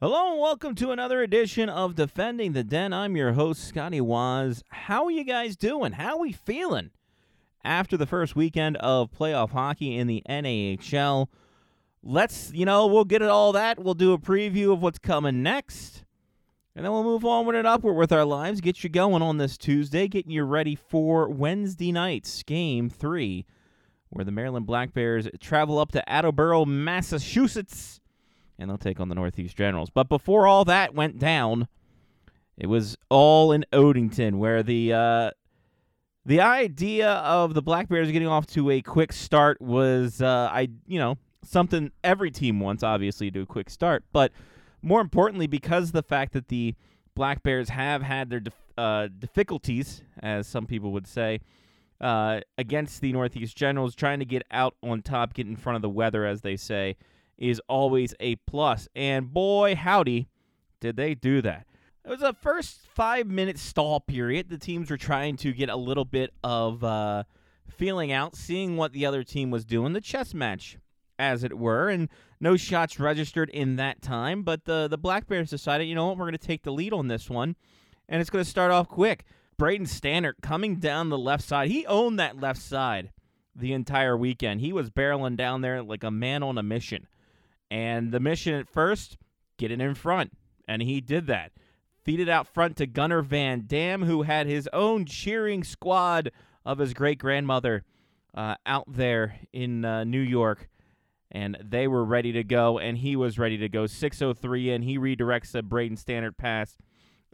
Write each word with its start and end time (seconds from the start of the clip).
Hello 0.00 0.30
and 0.30 0.40
welcome 0.40 0.76
to 0.76 0.92
another 0.92 1.22
edition 1.22 1.68
of 1.68 1.96
Defending 1.96 2.52
the 2.52 2.62
Den. 2.62 2.92
I'm 2.92 3.16
your 3.16 3.32
host, 3.32 3.66
Scotty 3.66 4.00
Wazz. 4.00 4.62
How 4.68 5.06
are 5.06 5.10
you 5.10 5.24
guys 5.24 5.56
doing? 5.56 5.90
How 5.90 6.12
are 6.12 6.20
we 6.20 6.30
feeling 6.30 6.92
after 7.64 7.96
the 7.96 8.06
first 8.06 8.36
weekend 8.36 8.76
of 8.76 9.10
playoff 9.10 9.50
hockey 9.50 9.96
in 9.96 10.06
the 10.06 10.22
NHL, 10.28 11.26
Let's, 12.00 12.52
you 12.52 12.64
know, 12.64 12.86
we'll 12.86 13.04
get 13.06 13.22
at 13.22 13.28
all 13.28 13.50
that. 13.54 13.80
We'll 13.80 13.94
do 13.94 14.12
a 14.12 14.18
preview 14.18 14.72
of 14.72 14.80
what's 14.80 15.00
coming 15.00 15.42
next. 15.42 16.04
And 16.76 16.84
then 16.84 16.92
we'll 16.92 17.02
move 17.02 17.24
onward 17.24 17.56
and 17.56 17.66
upward 17.66 17.96
with 17.96 18.12
our 18.12 18.24
lives. 18.24 18.60
Get 18.60 18.84
you 18.84 18.90
going 18.90 19.20
on 19.20 19.38
this 19.38 19.58
Tuesday, 19.58 20.06
getting 20.06 20.30
you 20.30 20.44
ready 20.44 20.76
for 20.76 21.28
Wednesday 21.28 21.90
night's 21.90 22.44
game 22.44 22.88
three, 22.88 23.46
where 24.10 24.24
the 24.24 24.30
Maryland 24.30 24.64
Black 24.64 24.94
Bears 24.94 25.26
travel 25.40 25.76
up 25.76 25.90
to 25.90 26.08
Attleboro, 26.08 26.64
Massachusetts 26.64 27.98
and 28.58 28.68
they'll 28.68 28.78
take 28.78 29.00
on 29.00 29.08
the 29.08 29.14
Northeast 29.14 29.56
Generals. 29.56 29.90
But 29.90 30.08
before 30.08 30.46
all 30.46 30.64
that 30.64 30.94
went 30.94 31.18
down, 31.18 31.68
it 32.56 32.66
was 32.66 32.96
all 33.08 33.52
in 33.52 33.64
Odenton, 33.72 34.36
where 34.38 34.62
the 34.62 34.92
uh, 34.92 35.30
the 36.26 36.40
idea 36.40 37.10
of 37.10 37.54
the 37.54 37.62
Black 37.62 37.88
Bears 37.88 38.10
getting 38.10 38.28
off 38.28 38.46
to 38.48 38.70
a 38.70 38.82
quick 38.82 39.12
start 39.12 39.60
was, 39.60 40.20
uh, 40.20 40.50
I 40.52 40.68
you 40.86 40.98
know, 40.98 41.16
something 41.44 41.92
every 42.02 42.30
team 42.30 42.60
wants, 42.60 42.82
obviously, 42.82 43.28
to 43.28 43.38
do 43.38 43.42
a 43.42 43.46
quick 43.46 43.70
start. 43.70 44.04
But 44.12 44.32
more 44.82 45.00
importantly, 45.00 45.46
because 45.46 45.92
the 45.92 46.02
fact 46.02 46.32
that 46.32 46.48
the 46.48 46.74
Black 47.14 47.42
Bears 47.42 47.68
have 47.70 48.02
had 48.02 48.30
their 48.30 48.42
uh, 48.76 49.08
difficulties, 49.18 50.02
as 50.20 50.46
some 50.46 50.66
people 50.66 50.92
would 50.92 51.06
say, 51.06 51.40
uh, 52.00 52.40
against 52.56 53.00
the 53.00 53.12
Northeast 53.12 53.56
Generals, 53.56 53.94
trying 53.94 54.18
to 54.18 54.24
get 54.24 54.42
out 54.50 54.74
on 54.82 55.02
top, 55.02 55.34
get 55.34 55.46
in 55.46 55.56
front 55.56 55.76
of 55.76 55.82
the 55.82 55.88
weather, 55.88 56.26
as 56.26 56.42
they 56.42 56.56
say 56.56 56.96
is 57.38 57.60
always 57.68 58.14
a 58.20 58.36
plus. 58.36 58.88
And 58.94 59.32
boy, 59.32 59.74
howdy, 59.76 60.28
did 60.80 60.96
they 60.96 61.14
do 61.14 61.40
that. 61.42 61.66
It 62.04 62.10
was 62.10 62.22
a 62.22 62.32
first 62.32 62.80
five 62.94 63.26
minute 63.26 63.58
stall 63.58 64.00
period. 64.00 64.48
The 64.48 64.58
teams 64.58 64.90
were 64.90 64.96
trying 64.96 65.36
to 65.38 65.52
get 65.52 65.68
a 65.68 65.76
little 65.76 66.04
bit 66.04 66.32
of 66.42 66.82
uh, 66.82 67.24
feeling 67.68 68.12
out, 68.12 68.34
seeing 68.34 68.76
what 68.76 68.92
the 68.92 69.06
other 69.06 69.22
team 69.22 69.50
was 69.50 69.64
doing, 69.64 69.92
the 69.92 70.00
chess 70.00 70.32
match, 70.32 70.78
as 71.18 71.44
it 71.44 71.58
were. 71.58 71.88
And 71.88 72.08
no 72.40 72.56
shots 72.56 72.98
registered 72.98 73.50
in 73.50 73.76
that 73.76 74.00
time. 74.00 74.42
But 74.42 74.64
the, 74.64 74.88
the 74.88 74.98
Black 74.98 75.26
Bears 75.26 75.50
decided, 75.50 75.84
you 75.84 75.94
know 75.94 76.06
what, 76.06 76.16
we're 76.16 76.24
going 76.24 76.32
to 76.32 76.38
take 76.38 76.62
the 76.62 76.72
lead 76.72 76.92
on 76.92 77.08
this 77.08 77.28
one. 77.28 77.56
And 78.08 78.20
it's 78.20 78.30
going 78.30 78.44
to 78.44 78.50
start 78.50 78.70
off 78.70 78.88
quick. 78.88 79.24
Braden 79.58 79.86
Stannard 79.86 80.36
coming 80.40 80.76
down 80.76 81.08
the 81.08 81.18
left 81.18 81.44
side. 81.44 81.68
He 81.68 81.84
owned 81.86 82.18
that 82.18 82.40
left 82.40 82.62
side 82.62 83.10
the 83.54 83.72
entire 83.72 84.16
weekend. 84.16 84.60
He 84.60 84.72
was 84.72 84.88
barreling 84.88 85.36
down 85.36 85.60
there 85.60 85.82
like 85.82 86.04
a 86.04 86.10
man 86.10 86.42
on 86.42 86.56
a 86.56 86.62
mission. 86.62 87.06
And 87.70 88.12
the 88.12 88.20
mission 88.20 88.54
at 88.54 88.68
first, 88.68 89.18
get 89.58 89.70
it 89.70 89.80
in 89.80 89.94
front. 89.94 90.32
And 90.66 90.82
he 90.82 91.00
did 91.00 91.26
that. 91.26 91.52
Feed 92.02 92.20
it 92.20 92.28
out 92.28 92.46
front 92.46 92.76
to 92.76 92.86
Gunnar 92.86 93.22
Van 93.22 93.64
Dam, 93.66 94.04
who 94.04 94.22
had 94.22 94.46
his 94.46 94.68
own 94.72 95.04
cheering 95.04 95.62
squad 95.64 96.30
of 96.64 96.78
his 96.78 96.94
great 96.94 97.18
grandmother 97.18 97.84
uh, 98.34 98.54
out 98.64 98.84
there 98.86 99.40
in 99.52 99.84
uh, 99.84 100.04
New 100.04 100.20
York. 100.20 100.68
And 101.30 101.58
they 101.62 101.86
were 101.86 102.04
ready 102.04 102.32
to 102.32 102.44
go, 102.44 102.78
and 102.78 102.96
he 102.96 103.14
was 103.14 103.38
ready 103.38 103.58
to 103.58 103.68
go. 103.68 103.86
603 103.86 104.70
in. 104.70 104.82
He 104.82 104.98
redirects 104.98 105.54
a 105.54 105.62
Braden 105.62 105.98
Stannard 105.98 106.38
pass 106.38 106.78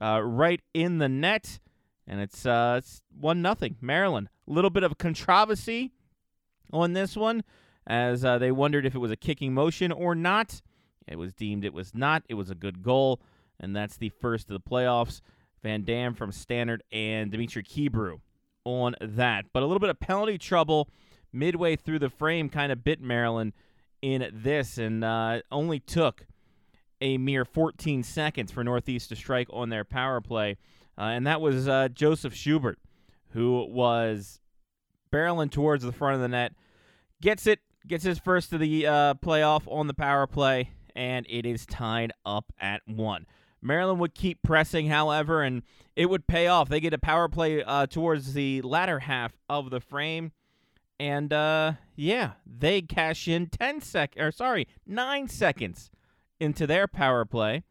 uh, 0.02 0.20
right 0.20 0.60
in 0.72 0.98
the 0.98 1.08
net. 1.08 1.60
And 2.06 2.20
it's, 2.20 2.44
uh, 2.44 2.76
it's 2.78 3.02
1 3.18 3.40
nothing 3.40 3.76
Maryland. 3.80 4.28
A 4.48 4.52
little 4.52 4.70
bit 4.70 4.82
of 4.82 4.98
controversy 4.98 5.92
on 6.72 6.92
this 6.92 7.16
one 7.16 7.44
as 7.86 8.24
uh, 8.24 8.38
they 8.38 8.52
wondered 8.52 8.86
if 8.86 8.94
it 8.94 8.98
was 8.98 9.10
a 9.10 9.16
kicking 9.16 9.52
motion 9.54 9.92
or 9.92 10.14
not. 10.14 10.60
It 11.06 11.16
was 11.16 11.34
deemed 11.34 11.64
it 11.64 11.74
was 11.74 11.94
not. 11.94 12.22
It 12.28 12.34
was 12.34 12.50
a 12.50 12.54
good 12.54 12.82
goal, 12.82 13.20
and 13.60 13.74
that's 13.74 13.96
the 13.96 14.08
first 14.08 14.50
of 14.50 14.54
the 14.54 14.70
playoffs. 14.70 15.20
Van 15.62 15.82
Dam 15.82 16.14
from 16.14 16.30
Stannard 16.30 16.82
and 16.92 17.30
Dimitri 17.30 17.62
Kebrew 17.62 18.20
on 18.64 18.94
that. 19.00 19.46
But 19.52 19.62
a 19.62 19.66
little 19.66 19.80
bit 19.80 19.90
of 19.90 19.98
penalty 19.98 20.38
trouble 20.38 20.88
midway 21.32 21.76
through 21.76 21.98
the 21.98 22.10
frame 22.10 22.48
kind 22.48 22.70
of 22.70 22.84
bit 22.84 23.00
Maryland 23.00 23.52
in 24.02 24.30
this, 24.32 24.76
and 24.76 25.02
uh, 25.02 25.40
only 25.50 25.80
took 25.80 26.26
a 27.00 27.18
mere 27.18 27.44
14 27.44 28.02
seconds 28.02 28.52
for 28.52 28.62
Northeast 28.62 29.08
to 29.08 29.16
strike 29.16 29.48
on 29.50 29.70
their 29.70 29.84
power 29.84 30.20
play. 30.20 30.56
Uh, 30.96 31.04
and 31.04 31.26
that 31.26 31.40
was 31.40 31.66
uh, 31.66 31.88
Joseph 31.88 32.34
Schubert, 32.34 32.78
who 33.30 33.66
was 33.68 34.40
barreling 35.12 35.50
towards 35.50 35.82
the 35.84 35.92
front 35.92 36.14
of 36.14 36.20
the 36.20 36.28
net, 36.28 36.52
gets 37.20 37.46
it, 37.46 37.60
gets 37.86 38.04
his 38.04 38.18
first 38.18 38.52
of 38.52 38.60
the 38.60 38.86
uh, 38.86 39.14
playoff 39.14 39.62
on 39.66 39.86
the 39.86 39.94
power 39.94 40.26
play, 40.26 40.70
and 40.94 41.26
it 41.28 41.46
is 41.46 41.66
tied 41.66 42.12
up 42.24 42.52
at 42.60 42.82
one. 42.86 43.26
Maryland 43.60 44.00
would 44.00 44.14
keep 44.14 44.42
pressing, 44.42 44.88
however, 44.88 45.42
and 45.42 45.62
it 45.96 46.06
would 46.10 46.26
pay 46.26 46.46
off. 46.46 46.68
They 46.68 46.80
get 46.80 46.92
a 46.92 46.98
power 46.98 47.28
play 47.28 47.62
uh, 47.62 47.86
towards 47.86 48.34
the 48.34 48.60
latter 48.62 49.00
half 49.00 49.32
of 49.48 49.70
the 49.70 49.80
frame, 49.80 50.32
and 51.00 51.32
uh, 51.32 51.72
yeah, 51.96 52.32
they 52.46 52.82
cash 52.82 53.26
in 53.26 53.46
ten 53.46 53.80
sec 53.80 54.14
or 54.18 54.30
sorry, 54.30 54.68
nine 54.86 55.28
seconds 55.28 55.90
into 56.38 56.66
their 56.66 56.86
power 56.86 57.24
play 57.24 57.64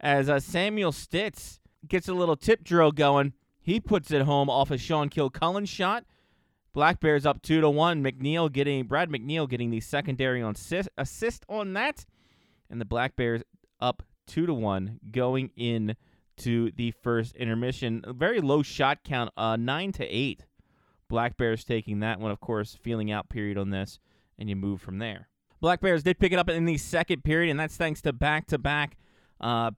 as 0.00 0.28
uh, 0.28 0.40
Samuel 0.40 0.92
Stitz 0.92 1.60
gets 1.86 2.08
a 2.08 2.14
little 2.14 2.36
tip 2.36 2.64
drill 2.64 2.90
going. 2.90 3.34
He 3.60 3.78
puts 3.78 4.10
it 4.10 4.22
home 4.22 4.48
off 4.48 4.70
a 4.70 4.78
Sean 4.78 5.10
Kilcullen 5.10 5.66
shot. 5.66 6.04
Black 6.72 7.00
Bears 7.00 7.26
up 7.26 7.42
two 7.42 7.60
to 7.60 7.68
one. 7.70 8.02
McNeil 8.02 8.50
getting 8.50 8.86
Brad 8.86 9.10
McNeil 9.10 9.48
getting 9.48 9.70
the 9.70 9.80
secondary 9.80 10.42
on 10.42 10.54
assist, 10.54 10.88
assist 10.96 11.44
on 11.48 11.72
that, 11.74 12.06
and 12.70 12.80
the 12.80 12.84
Black 12.84 13.16
Bears 13.16 13.42
up 13.80 14.02
two 14.26 14.46
to 14.46 14.54
one 14.54 15.00
going 15.10 15.50
in 15.56 15.96
to 16.38 16.70
the 16.76 16.92
first 17.02 17.36
intermission. 17.36 18.02
A 18.04 18.12
very 18.12 18.40
low 18.40 18.62
shot 18.62 19.04
count, 19.04 19.30
uh, 19.36 19.56
nine 19.56 19.92
to 19.92 20.06
eight. 20.06 20.46
Black 21.08 21.36
Bears 21.36 21.64
taking 21.64 22.00
that 22.00 22.20
one, 22.20 22.30
of 22.30 22.40
course, 22.40 22.78
feeling 22.80 23.10
out 23.10 23.28
period 23.28 23.58
on 23.58 23.70
this, 23.70 23.98
and 24.38 24.48
you 24.48 24.54
move 24.54 24.80
from 24.80 24.98
there. 24.98 25.28
Black 25.60 25.80
Bears 25.80 26.04
did 26.04 26.18
pick 26.18 26.32
it 26.32 26.38
up 26.38 26.48
in 26.48 26.64
the 26.64 26.78
second 26.78 27.24
period, 27.24 27.50
and 27.50 27.58
that's 27.58 27.76
thanks 27.76 28.00
to 28.02 28.12
back 28.12 28.46
to 28.46 28.58
back 28.58 28.96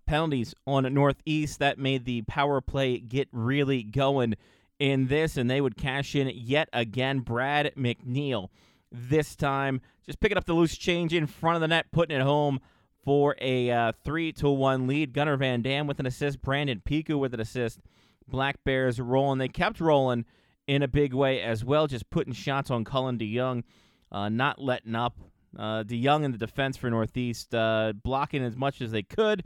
penalties 0.07 0.55
on 0.67 0.93
Northeast 0.93 1.59
that 1.61 1.79
made 1.79 2.05
the 2.05 2.23
power 2.23 2.61
play 2.61 2.99
get 2.99 3.29
really 3.33 3.83
going 3.83 4.35
in 4.83 5.07
this, 5.07 5.37
and 5.37 5.49
they 5.49 5.61
would 5.61 5.77
cash 5.77 6.17
in 6.17 6.29
yet 6.35 6.69
again. 6.73 7.21
Brad 7.21 7.73
McNeil, 7.77 8.49
this 8.91 9.37
time, 9.37 9.81
just 10.05 10.19
picking 10.19 10.37
up 10.37 10.45
the 10.45 10.55
loose 10.55 10.77
change 10.77 11.15
in 11.15 11.29
front 11.29 11.55
of 11.55 11.61
the 11.61 11.69
net, 11.69 11.87
putting 11.93 12.17
it 12.17 12.23
home 12.25 12.59
for 13.05 13.37
a 13.41 13.71
uh, 13.71 13.93
three 14.05 14.33
to 14.33 14.51
one 14.51 14.89
lead. 14.89 15.13
Gunnar 15.13 15.37
Van 15.37 15.63
Dam 15.63 15.87
with 15.87 16.01
an 16.01 16.07
assist. 16.07 16.43
Brandon 16.43 16.83
Piku 16.85 17.17
with 17.17 17.33
an 17.33 17.39
assist. 17.39 17.79
Black 18.27 18.65
Bears 18.65 18.99
rolling. 18.99 19.39
They 19.39 19.47
kept 19.47 19.79
rolling 19.79 20.25
in 20.67 20.83
a 20.83 20.89
big 20.89 21.15
way 21.15 21.41
as 21.41 21.65
well, 21.65 21.87
just 21.87 22.11
putting 22.11 22.33
shots 22.33 22.69
on 22.69 22.85
Cullen 22.85 23.19
DeYoung, 23.19 23.63
uh, 24.11 24.29
not 24.29 24.61
letting 24.61 24.97
up. 24.97 25.17
Uh, 25.57 25.85
DeYoung 25.85 26.25
in 26.25 26.33
the 26.33 26.39
defense 26.39 26.77
for 26.77 26.91
Northeast, 26.91 27.55
uh, 27.55 27.93
blocking 28.03 28.43
as 28.43 28.57
much 28.57 28.81
as 28.81 28.91
they 28.91 29.03
could 29.05 29.45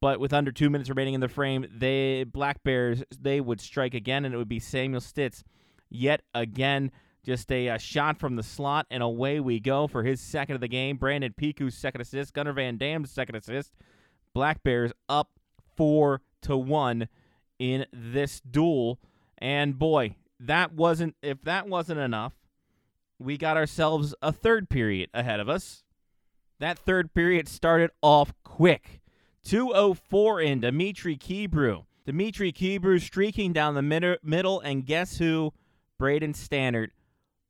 but 0.00 0.18
with 0.18 0.32
under 0.32 0.50
two 0.50 0.70
minutes 0.70 0.88
remaining 0.88 1.14
in 1.14 1.20
the 1.20 1.28
frame, 1.28 1.66
they 1.70 2.24
Black 2.24 2.62
Bears 2.62 3.02
they 3.18 3.40
would 3.40 3.60
strike 3.60 3.94
again, 3.94 4.24
and 4.24 4.34
it 4.34 4.38
would 4.38 4.48
be 4.48 4.58
Samuel 4.58 5.00
Stitz 5.00 5.44
yet 5.90 6.22
again. 6.34 6.90
Just 7.22 7.52
a, 7.52 7.68
a, 7.68 7.78
shot 7.78 8.18
from 8.18 8.36
the 8.36 8.42
slot, 8.42 8.86
and 8.90 9.02
away 9.02 9.40
we 9.40 9.60
go 9.60 9.86
for 9.86 10.02
his 10.02 10.22
second 10.22 10.54
of 10.54 10.62
the 10.62 10.68
game. 10.68 10.96
Brandon 10.96 11.34
Piku's 11.36 11.74
second 11.74 12.00
assist, 12.00 12.32
Gunnar 12.32 12.54
Van 12.54 12.78
Dam's 12.78 13.10
second 13.10 13.34
assist. 13.36 13.74
Black 14.32 14.62
Bears 14.62 14.90
up 15.06 15.32
four 15.76 16.22
to 16.42 16.56
one 16.56 17.08
in 17.58 17.84
this 17.92 18.40
duel, 18.40 18.98
and 19.36 19.78
boy, 19.78 20.16
that 20.38 20.72
wasn't 20.72 21.14
if 21.22 21.42
that 21.42 21.68
wasn't 21.68 22.00
enough. 22.00 22.32
We 23.18 23.36
got 23.36 23.58
ourselves 23.58 24.14
a 24.22 24.32
third 24.32 24.70
period 24.70 25.10
ahead 25.12 25.40
of 25.40 25.48
us. 25.50 25.84
That 26.58 26.78
third 26.78 27.12
period 27.12 27.48
started 27.48 27.90
off 28.00 28.32
quick 28.44 28.99
204 29.44 30.40
in 30.40 30.60
Dimitri 30.60 31.16
Kebrew. 31.16 31.84
Dimitri 32.06 32.52
Kebrew 32.52 33.00
streaking 33.00 33.52
down 33.52 33.74
the 33.74 33.82
mid- 33.82 34.18
middle, 34.22 34.60
and 34.60 34.84
guess 34.84 35.18
who? 35.18 35.52
Braden 35.98 36.32
Stannard 36.32 36.90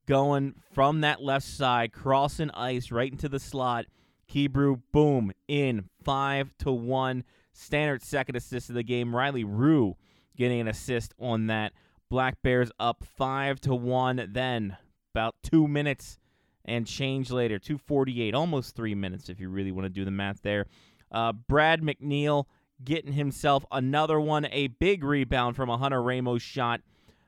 going 0.07 0.55
from 0.73 1.03
that 1.03 1.23
left 1.23 1.47
side, 1.47 1.93
crossing 1.93 2.51
ice 2.51 2.91
right 2.91 3.13
into 3.13 3.29
the 3.29 3.39
slot. 3.39 3.87
Kebrew, 4.29 4.83
boom, 4.93 5.33
in 5.47 5.89
five 6.03 6.53
to 6.59 6.73
one. 6.73 7.25
Stannard 7.53 8.03
second 8.03 8.37
assist 8.37 8.69
of 8.69 8.75
the 8.75 8.83
game. 8.83 9.15
Riley 9.15 9.45
Rue 9.45 9.97
getting 10.37 10.61
an 10.61 10.69
assist 10.69 11.15
on 11.19 11.47
that. 11.47 11.73
Black 12.09 12.43
Bears 12.43 12.73
up 12.81 13.05
five 13.05 13.61
to 13.63 13.75
one. 13.75 14.29
Then 14.33 14.77
about 15.15 15.37
two 15.43 15.69
minutes 15.69 16.19
and 16.65 16.87
change 16.87 17.31
later, 17.31 17.59
two 17.59 17.79
forty-eight, 17.79 18.35
almost 18.35 18.75
three 18.75 18.95
minutes 18.95 19.29
if 19.29 19.41
you 19.41 19.49
really 19.49 19.73
want 19.73 19.85
to 19.85 19.91
do 19.91 20.05
the 20.05 20.11
math 20.11 20.43
there. 20.43 20.67
Uh, 21.11 21.33
Brad 21.33 21.83
McNeil 21.83 22.45
getting 22.83 23.13
himself 23.13 23.65
another 23.71 24.21
one, 24.21 24.47
a 24.47 24.69
big 24.69 25.05
rebound 25.05 25.57
from 25.57 25.69
a 25.69 25.77
Hunter 25.77 26.03
Ramos 26.03 26.43
shot. 26.43 26.81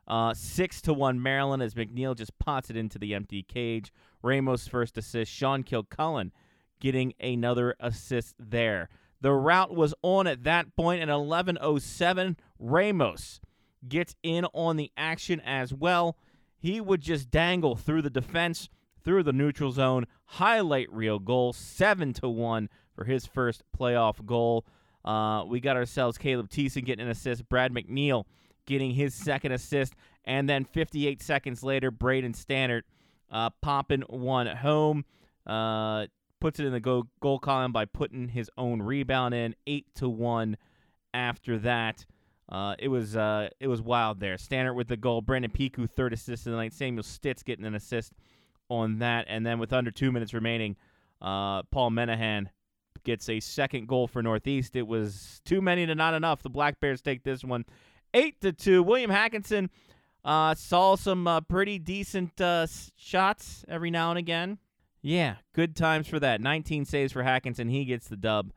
Uh, 0.06 0.34
six 0.34 0.82
to 0.82 0.92
one 0.92 1.22
Maryland 1.22 1.62
as 1.62 1.74
McNeil 1.74 2.16
just 2.16 2.36
pots 2.38 2.70
it 2.70 2.76
into 2.76 2.98
the 2.98 3.14
empty 3.14 3.42
cage. 3.42 3.92
Ramos 4.22 4.66
first 4.66 4.98
assist. 4.98 5.30
Sean 5.30 5.62
Kilcullen 5.62 6.32
getting 6.80 7.14
another 7.20 7.76
assist 7.78 8.34
there. 8.38 8.88
The 9.20 9.32
route 9.32 9.72
was 9.72 9.94
on 10.02 10.26
at 10.26 10.42
that 10.44 10.74
point 10.74 11.00
at 11.00 11.08
11:07. 11.08 12.36
Ramos 12.58 13.40
gets 13.88 14.16
in 14.22 14.44
on 14.46 14.76
the 14.76 14.90
action 14.96 15.40
as 15.40 15.72
well. 15.72 16.16
He 16.58 16.80
would 16.80 17.00
just 17.00 17.30
dangle 17.30 17.76
through 17.76 18.02
the 18.02 18.10
defense, 18.10 18.68
through 19.04 19.22
the 19.22 19.32
neutral 19.32 19.70
zone, 19.70 20.06
highlight 20.24 20.92
reel 20.92 21.20
goal, 21.20 21.52
seven 21.52 22.12
to 22.14 22.28
one 22.28 22.68
for 22.94 23.04
his 23.04 23.26
first 23.26 23.62
playoff 23.76 24.24
goal. 24.24 24.64
Uh, 25.04 25.44
we 25.46 25.60
got 25.60 25.76
ourselves 25.76 26.18
Caleb 26.18 26.48
Thiessen 26.48 26.84
getting 26.84 27.04
an 27.04 27.10
assist, 27.10 27.48
Brad 27.48 27.72
McNeil 27.72 28.24
getting 28.66 28.92
his 28.92 29.14
second 29.14 29.52
assist, 29.52 29.94
and 30.24 30.48
then 30.48 30.64
58 30.64 31.20
seconds 31.20 31.62
later, 31.62 31.90
Braden 31.90 32.34
Stannard 32.34 32.84
uh, 33.30 33.50
popping 33.60 34.02
one 34.02 34.46
home. 34.46 35.04
Uh, 35.46 36.06
puts 36.40 36.60
it 36.60 36.66
in 36.66 36.72
the 36.72 36.80
goal, 36.80 37.06
goal 37.20 37.38
column 37.38 37.72
by 37.72 37.84
putting 37.84 38.28
his 38.28 38.50
own 38.56 38.82
rebound 38.82 39.34
in, 39.34 39.54
eight 39.66 39.86
to 39.94 40.08
one. 40.08 40.56
After 41.14 41.58
that, 41.58 42.06
uh, 42.48 42.74
it 42.78 42.88
was 42.88 43.16
uh, 43.16 43.48
it 43.60 43.68
was 43.68 43.82
wild 43.82 44.18
there. 44.20 44.38
Stannard 44.38 44.76
with 44.76 44.88
the 44.88 44.96
goal, 44.96 45.20
Brandon 45.20 45.50
Piku 45.50 45.88
third 45.88 46.12
assist 46.12 46.46
of 46.46 46.52
the 46.52 46.56
night, 46.56 46.72
Samuel 46.72 47.02
Stitz 47.02 47.42
getting 47.42 47.64
an 47.64 47.74
assist 47.74 48.12
on 48.68 48.98
that, 49.00 49.26
and 49.28 49.44
then 49.44 49.58
with 49.58 49.72
under 49.72 49.90
two 49.90 50.10
minutes 50.10 50.32
remaining, 50.32 50.76
uh, 51.20 51.62
Paul 51.64 51.90
Menahan 51.90 52.48
gets 53.04 53.28
a 53.28 53.40
second 53.40 53.88
goal 53.88 54.06
for 54.06 54.22
Northeast. 54.22 54.76
It 54.76 54.86
was 54.86 55.40
too 55.44 55.60
many 55.60 55.86
to 55.86 55.94
not 55.94 56.14
enough. 56.14 56.42
The 56.42 56.50
Black 56.50 56.80
Bears 56.80 57.00
take 57.00 57.24
this 57.24 57.44
one 57.44 57.64
eight 58.14 58.40
to 58.40 58.52
two. 58.52 58.82
William 58.82 59.10
Hackinson 59.10 59.68
uh, 60.24 60.54
saw 60.54 60.96
some 60.96 61.26
uh, 61.26 61.40
pretty 61.40 61.78
decent 61.78 62.40
uh, 62.40 62.66
shots 62.96 63.64
every 63.68 63.90
now 63.90 64.10
and 64.10 64.18
again. 64.18 64.58
Yeah, 65.00 65.36
good 65.52 65.74
times 65.74 66.06
for 66.06 66.20
that. 66.20 66.40
19 66.40 66.84
saves 66.84 67.12
for 67.12 67.24
Hackinson. 67.24 67.68
He 67.70 67.84
gets 67.84 68.08
the 68.08 68.16
dub 68.16 68.52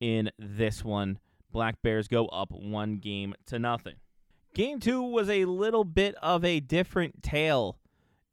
in 0.00 0.30
this 0.38 0.82
one. 0.82 1.18
Black 1.50 1.82
Bears 1.82 2.08
go 2.08 2.26
up 2.26 2.50
one 2.50 2.96
game 2.96 3.34
to 3.46 3.58
nothing. 3.58 3.96
Game 4.54 4.80
two 4.80 5.02
was 5.02 5.28
a 5.28 5.44
little 5.44 5.84
bit 5.84 6.14
of 6.22 6.44
a 6.44 6.60
different 6.60 7.22
tale 7.22 7.78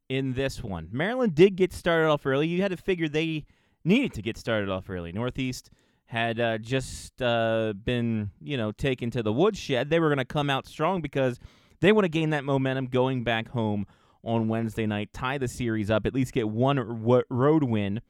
in 0.08 0.32
this 0.32 0.62
one. 0.62 0.88
Maryland 0.90 1.34
did 1.34 1.56
get 1.56 1.72
started 1.72 2.08
off 2.08 2.26
early. 2.26 2.48
You 2.48 2.62
had 2.62 2.70
to 2.70 2.76
figure 2.76 3.08
they 3.08 3.44
needed 3.84 4.12
to 4.14 4.22
get 4.22 4.36
started 4.36 4.68
off 4.68 4.88
early. 4.90 5.12
Northeast 5.12 5.70
had 6.06 6.40
uh, 6.40 6.58
just 6.58 7.22
uh, 7.22 7.72
been, 7.84 8.30
you 8.40 8.56
know, 8.56 8.72
taken 8.72 9.10
to 9.12 9.22
the 9.22 9.32
woodshed. 9.32 9.90
They 9.90 10.00
were 10.00 10.08
going 10.08 10.18
to 10.18 10.24
come 10.24 10.50
out 10.50 10.66
strong 10.66 11.00
because 11.00 11.38
they 11.80 11.92
want 11.92 12.04
to 12.04 12.08
gain 12.08 12.30
that 12.30 12.44
momentum 12.44 12.86
going 12.86 13.22
back 13.24 13.48
home 13.48 13.86
on 14.22 14.48
Wednesday 14.48 14.86
night, 14.86 15.12
tie 15.12 15.38
the 15.38 15.48
series 15.48 15.90
up, 15.90 16.06
at 16.06 16.14
least 16.14 16.32
get 16.32 16.48
one 16.48 17.04
road 17.30 17.62
win, 17.62 18.00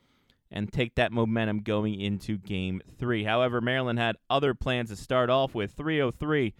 and 0.51 0.73
take 0.73 0.97
that 0.97 1.13
momentum 1.13 1.61
going 1.61 2.01
into 2.01 2.37
game 2.37 2.83
three. 2.99 3.25
However, 3.25 3.61
Maryland 3.61 3.99
had 3.99 4.17
other 4.29 4.55
plans 4.55 4.91
to 4.91 4.97
start 4.97 5.31
off 5.31 5.55
with 5.55 5.73
303. 5.73 6.55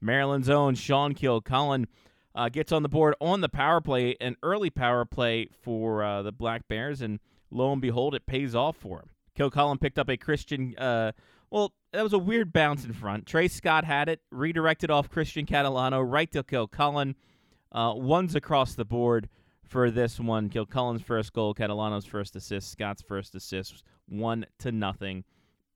Maryland's 0.00 0.50
own 0.50 0.74
Sean 0.74 1.14
Kilcullen 1.14 1.86
uh, 2.34 2.48
gets 2.48 2.72
on 2.72 2.82
the 2.82 2.88
board 2.88 3.14
on 3.20 3.40
the 3.40 3.48
power 3.48 3.80
play, 3.80 4.16
an 4.20 4.36
early 4.42 4.70
power 4.70 5.04
play 5.04 5.48
for 5.62 6.02
uh, 6.02 6.22
the 6.22 6.32
Black 6.32 6.66
Bears, 6.68 7.00
and 7.00 7.20
lo 7.50 7.72
and 7.72 7.80
behold, 7.80 8.14
it 8.14 8.26
pays 8.26 8.54
off 8.54 8.76
for 8.76 9.00
him. 9.00 9.10
Kilcullen 9.34 9.78
picked 9.78 9.98
up 9.98 10.08
a 10.08 10.16
Christian. 10.16 10.74
Uh, 10.76 11.12
well, 11.50 11.74
that 11.92 12.02
was 12.02 12.12
a 12.12 12.18
weird 12.18 12.52
bounce 12.52 12.84
in 12.84 12.92
front. 12.92 13.26
Trey 13.26 13.48
Scott 13.48 13.84
had 13.84 14.08
it, 14.08 14.20
redirected 14.30 14.90
off 14.90 15.10
Christian 15.10 15.46
Catalano 15.46 16.02
right 16.06 16.30
to 16.32 16.42
Kilcullen. 16.42 17.14
Uh, 17.70 17.92
one's 17.94 18.34
across 18.34 18.74
the 18.74 18.84
board 18.84 19.28
for 19.62 19.90
this 19.90 20.18
one. 20.18 20.48
Kilcullen's 20.48 21.02
first 21.02 21.32
goal, 21.32 21.54
Catalano's 21.54 22.06
first 22.06 22.34
assist, 22.36 22.70
Scott's 22.70 23.02
first 23.02 23.34
assist, 23.34 23.82
one 24.08 24.46
to 24.58 24.72
nothing. 24.72 25.24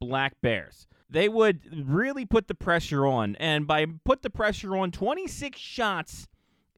Black 0.01 0.41
Bears. 0.41 0.87
They 1.11 1.29
would 1.29 1.61
really 1.89 2.25
put 2.25 2.49
the 2.49 2.55
pressure 2.55 3.07
on, 3.07 3.37
and 3.37 3.67
by 3.67 3.87
put 4.05 4.23
the 4.23 4.31
pressure 4.31 4.77
on, 4.77 4.93
26 4.93 5.59
shots 5.59 6.29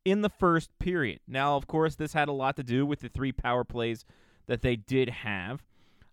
in 0.05 0.23
the 0.23 0.31
first 0.31 0.71
period. 0.79 1.21
Now, 1.29 1.57
of 1.57 1.67
course, 1.67 1.95
this 1.95 2.15
had 2.15 2.29
a 2.29 2.33
lot 2.33 2.57
to 2.57 2.63
do 2.63 2.85
with 2.85 3.01
the 3.01 3.09
three 3.09 3.31
power 3.31 3.63
plays 3.63 4.05
that 4.47 4.63
they 4.63 4.77
did 4.77 5.09
have, 5.09 5.63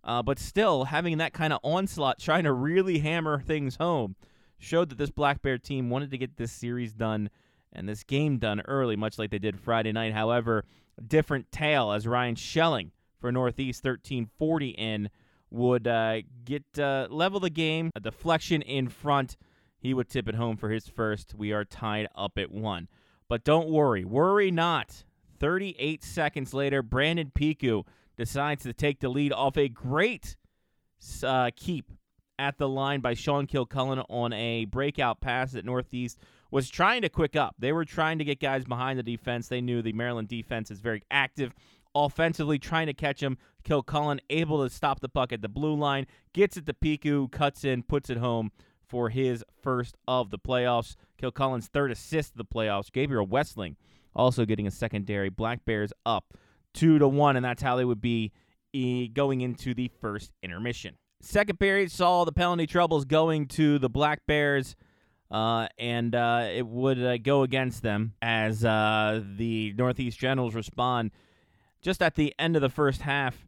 uh, 0.03 0.21
but 0.21 0.39
still 0.39 0.85
having 0.85 1.17
that 1.17 1.33
kind 1.33 1.53
of 1.53 1.59
onslaught, 1.63 2.19
trying 2.19 2.43
to 2.43 2.53
really 2.53 2.99
hammer 2.99 3.39
things 3.39 3.75
home, 3.75 4.15
showed 4.57 4.89
that 4.89 4.97
this 4.97 5.11
Black 5.11 5.41
Bear 5.41 5.57
team 5.57 5.89
wanted 5.89 6.11
to 6.11 6.17
get 6.17 6.37
this 6.37 6.51
series 6.51 6.93
done 6.93 7.29
and 7.71 7.87
this 7.87 8.03
game 8.03 8.37
done 8.37 8.61
early, 8.61 8.95
much 8.95 9.19
like 9.19 9.29
they 9.29 9.39
did 9.39 9.59
Friday 9.59 9.91
night. 9.91 10.13
However, 10.13 10.65
different 11.05 11.51
tale 11.51 11.91
as 11.91 12.07
Ryan 12.07 12.35
Schelling 12.35 12.91
for 13.19 13.31
Northeast 13.31 13.83
1340 13.83 14.69
in 14.69 15.09
would 15.51 15.87
uh, 15.87 16.21
get 16.45 16.63
uh, 16.77 17.07
level 17.09 17.39
the 17.39 17.49
game. 17.49 17.91
A 17.95 17.99
deflection 17.99 18.61
in 18.61 18.87
front. 18.87 19.37
He 19.79 19.93
would 19.93 20.09
tip 20.09 20.27
it 20.27 20.35
home 20.35 20.57
for 20.57 20.69
his 20.69 20.87
first. 20.87 21.33
We 21.35 21.53
are 21.53 21.63
tied 21.63 22.07
up 22.15 22.37
at 22.37 22.51
one. 22.51 22.87
But 23.27 23.43
don't 23.43 23.69
worry. 23.69 24.03
Worry 24.03 24.51
not. 24.51 25.03
38 25.39 26.03
seconds 26.03 26.53
later, 26.53 26.81
Brandon 26.81 27.31
Piku 27.33 27.85
decides 28.19 28.63
to 28.63 28.73
take 28.73 28.99
the 28.99 29.09
lead 29.09 29.31
off 29.31 29.57
a 29.57 29.69
great 29.69 30.35
uh, 31.23 31.49
keep 31.55 31.89
at 32.37 32.57
the 32.57 32.67
line 32.67 32.99
by 32.99 33.13
Sean 33.13 33.47
Kilcullen 33.47 34.03
on 34.09 34.33
a 34.33 34.65
breakout 34.65 35.21
pass 35.21 35.55
at 35.55 35.65
Northeast 35.65 36.19
was 36.51 36.69
trying 36.69 37.01
to 37.01 37.09
quick 37.09 37.35
up. 37.35 37.55
They 37.57 37.71
were 37.71 37.85
trying 37.85 38.17
to 38.19 38.25
get 38.25 38.41
guys 38.41 38.65
behind 38.65 38.99
the 38.99 39.03
defense. 39.03 39.47
They 39.47 39.61
knew 39.61 39.81
the 39.81 39.93
Maryland 39.93 40.27
defense 40.27 40.69
is 40.69 40.81
very 40.81 41.01
active 41.09 41.53
offensively, 41.95 42.59
trying 42.59 42.87
to 42.87 42.93
catch 42.93 43.21
him. 43.21 43.37
Kilcullen 43.63 44.19
able 44.29 44.63
to 44.63 44.73
stop 44.73 44.99
the 44.99 45.09
puck 45.09 45.31
at 45.31 45.41
the 45.41 45.49
blue 45.49 45.75
line, 45.75 46.05
gets 46.33 46.57
it 46.57 46.65
to 46.65 46.73
Piku, 46.73 47.31
cuts 47.31 47.63
in, 47.63 47.83
puts 47.83 48.09
it 48.09 48.17
home 48.17 48.51
for 48.85 49.09
his 49.09 49.45
first 49.61 49.95
of 50.07 50.29
the 50.29 50.39
playoffs. 50.39 50.95
Kilcullen's 51.17 51.67
third 51.67 51.91
assist 51.91 52.31
of 52.31 52.37
the 52.37 52.45
playoffs. 52.45 52.91
Gabriel 52.91 53.25
Westling 53.25 53.77
also 54.13 54.45
getting 54.45 54.67
a 54.67 54.71
secondary. 54.71 55.29
Black 55.29 55.63
Bears 55.65 55.93
up 56.05 56.33
two 56.73 56.99
to 56.99 57.07
one, 57.07 57.35
and 57.35 57.45
that's 57.45 57.61
how 57.61 57.75
they 57.75 57.85
would 57.85 58.01
be 58.01 58.31
going 59.13 59.41
into 59.41 59.73
the 59.73 59.89
first 59.99 60.31
intermission. 60.43 60.95
Second 61.21 61.59
period 61.59 61.91
saw 61.91 62.23
the 62.23 62.31
penalty 62.31 62.67
troubles 62.67 63.05
going 63.05 63.47
to 63.47 63.79
the 63.79 63.89
Black 63.89 64.25
Bears 64.25 64.75
uh, 65.31 65.67
and 65.77 66.15
uh, 66.15 66.47
it 66.51 66.65
would 66.65 67.01
uh, 67.01 67.17
go 67.17 67.43
against 67.43 67.83
them 67.83 68.13
as 68.21 68.65
uh, 68.65 69.21
the 69.37 69.73
Northeast 69.77 70.17
Generals 70.17 70.55
respond 70.55 71.11
just 71.81 72.01
at 72.01 72.15
the 72.15 72.33
end 72.39 72.55
of 72.55 72.61
the 72.61 72.69
first 72.69 73.01
half 73.01 73.47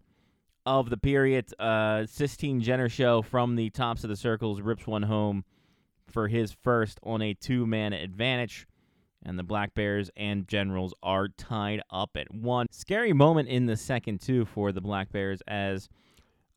of 0.66 0.90
the 0.90 0.98
period. 0.98 1.52
Uh, 1.60 2.06
Sistine 2.06 2.62
Jenner 2.62 2.88
show 2.88 3.22
from 3.22 3.56
the 3.56 3.70
tops 3.72 4.04
of 4.04 4.10
the 4.10 4.16
circles 4.16 4.62
rips 4.62 4.86
one 4.86 5.04
home 5.04 5.44
for 6.08 6.28
his 6.28 6.52
first 6.52 7.00
on 7.04 7.22
a 7.22 7.34
two-man 7.34 7.94
advantage. 7.94 8.68
And 9.24 9.38
the 9.38 9.44
Black 9.44 9.74
Bears 9.76 10.10
and 10.18 10.48
Generals 10.48 10.94
are 11.04 11.28
tied 11.28 11.82
up 11.92 12.12
at 12.16 12.34
one. 12.34 12.66
Scary 12.72 13.14
moment 13.14 13.50
in 13.50 13.68
the 13.68 13.78
second, 13.78 14.20
too, 14.20 14.46
for 14.46 14.72
the 14.72 14.82
Black 14.82 15.12
Bears 15.12 15.42
as 15.48 15.90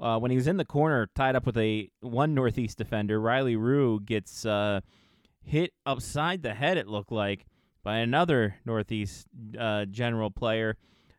uh, 0.00 0.18
when 0.18 0.30
he 0.30 0.36
was 0.36 0.46
in 0.46 0.56
the 0.56 0.64
corner, 0.64 1.08
tied 1.14 1.36
up 1.36 1.46
with 1.46 1.56
a 1.56 1.90
one 2.00 2.34
Northeast 2.34 2.78
defender, 2.78 3.20
Riley 3.20 3.56
Rue 3.56 4.00
gets 4.00 4.44
uh, 4.44 4.80
hit 5.42 5.72
upside 5.86 6.42
the 6.42 6.54
head, 6.54 6.76
it 6.78 6.88
looked 6.88 7.12
like, 7.12 7.46
by 7.82 7.98
another 7.98 8.56
Northeast 8.64 9.26
uh, 9.58 9.84
general 9.84 10.30
player. 10.30 10.76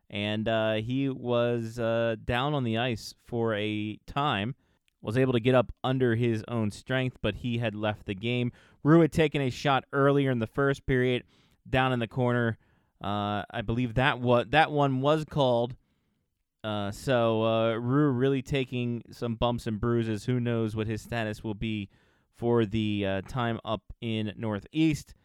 And 0.09 0.47
uh, 0.47 0.73
he 0.75 1.09
was 1.09 1.79
uh, 1.79 2.15
down 2.23 2.53
on 2.53 2.63
the 2.63 2.77
ice 2.77 3.13
for 3.25 3.55
a 3.55 3.97
time. 4.05 4.55
Was 5.01 5.17
able 5.17 5.33
to 5.33 5.39
get 5.39 5.53
up 5.53 5.71
under 5.83 6.15
his 6.15 6.43
own 6.47 6.71
strength, 6.71 7.17
but 7.21 7.35
he 7.35 7.59
had 7.59 7.75
left 7.75 8.07
the 8.07 8.15
game. 8.15 8.51
Rue 8.85 9.01
had 9.01 9.11
taken 9.11 9.41
a 9.41 9.49
shot 9.49 9.83
earlier 9.91 10.29
in 10.29 10.37
the 10.37 10.45
first 10.45 10.85
period, 10.85 11.23
down 11.67 11.91
in 11.91 11.97
the 11.97 12.07
corner. 12.07 12.55
Uh, 13.03 13.41
I 13.49 13.63
believe 13.65 13.95
that 13.95 14.19
what 14.19 14.51
that 14.51 14.71
one 14.71 15.01
was 15.01 15.25
called. 15.25 15.75
Uh, 16.63 16.91
so 16.91 17.43
uh, 17.43 17.73
Rue 17.73 18.11
really 18.11 18.43
taking 18.43 19.01
some 19.09 19.35
bumps 19.35 19.65
and 19.65 19.81
bruises. 19.81 20.25
Who 20.25 20.39
knows 20.39 20.75
what 20.75 20.85
his 20.85 21.01
status 21.01 21.43
will 21.43 21.55
be 21.55 21.89
for 22.37 22.63
the 22.63 23.05
uh, 23.07 23.21
time 23.27 23.59
up 23.65 23.81
in 24.01 24.31
Northeast. 24.37 25.15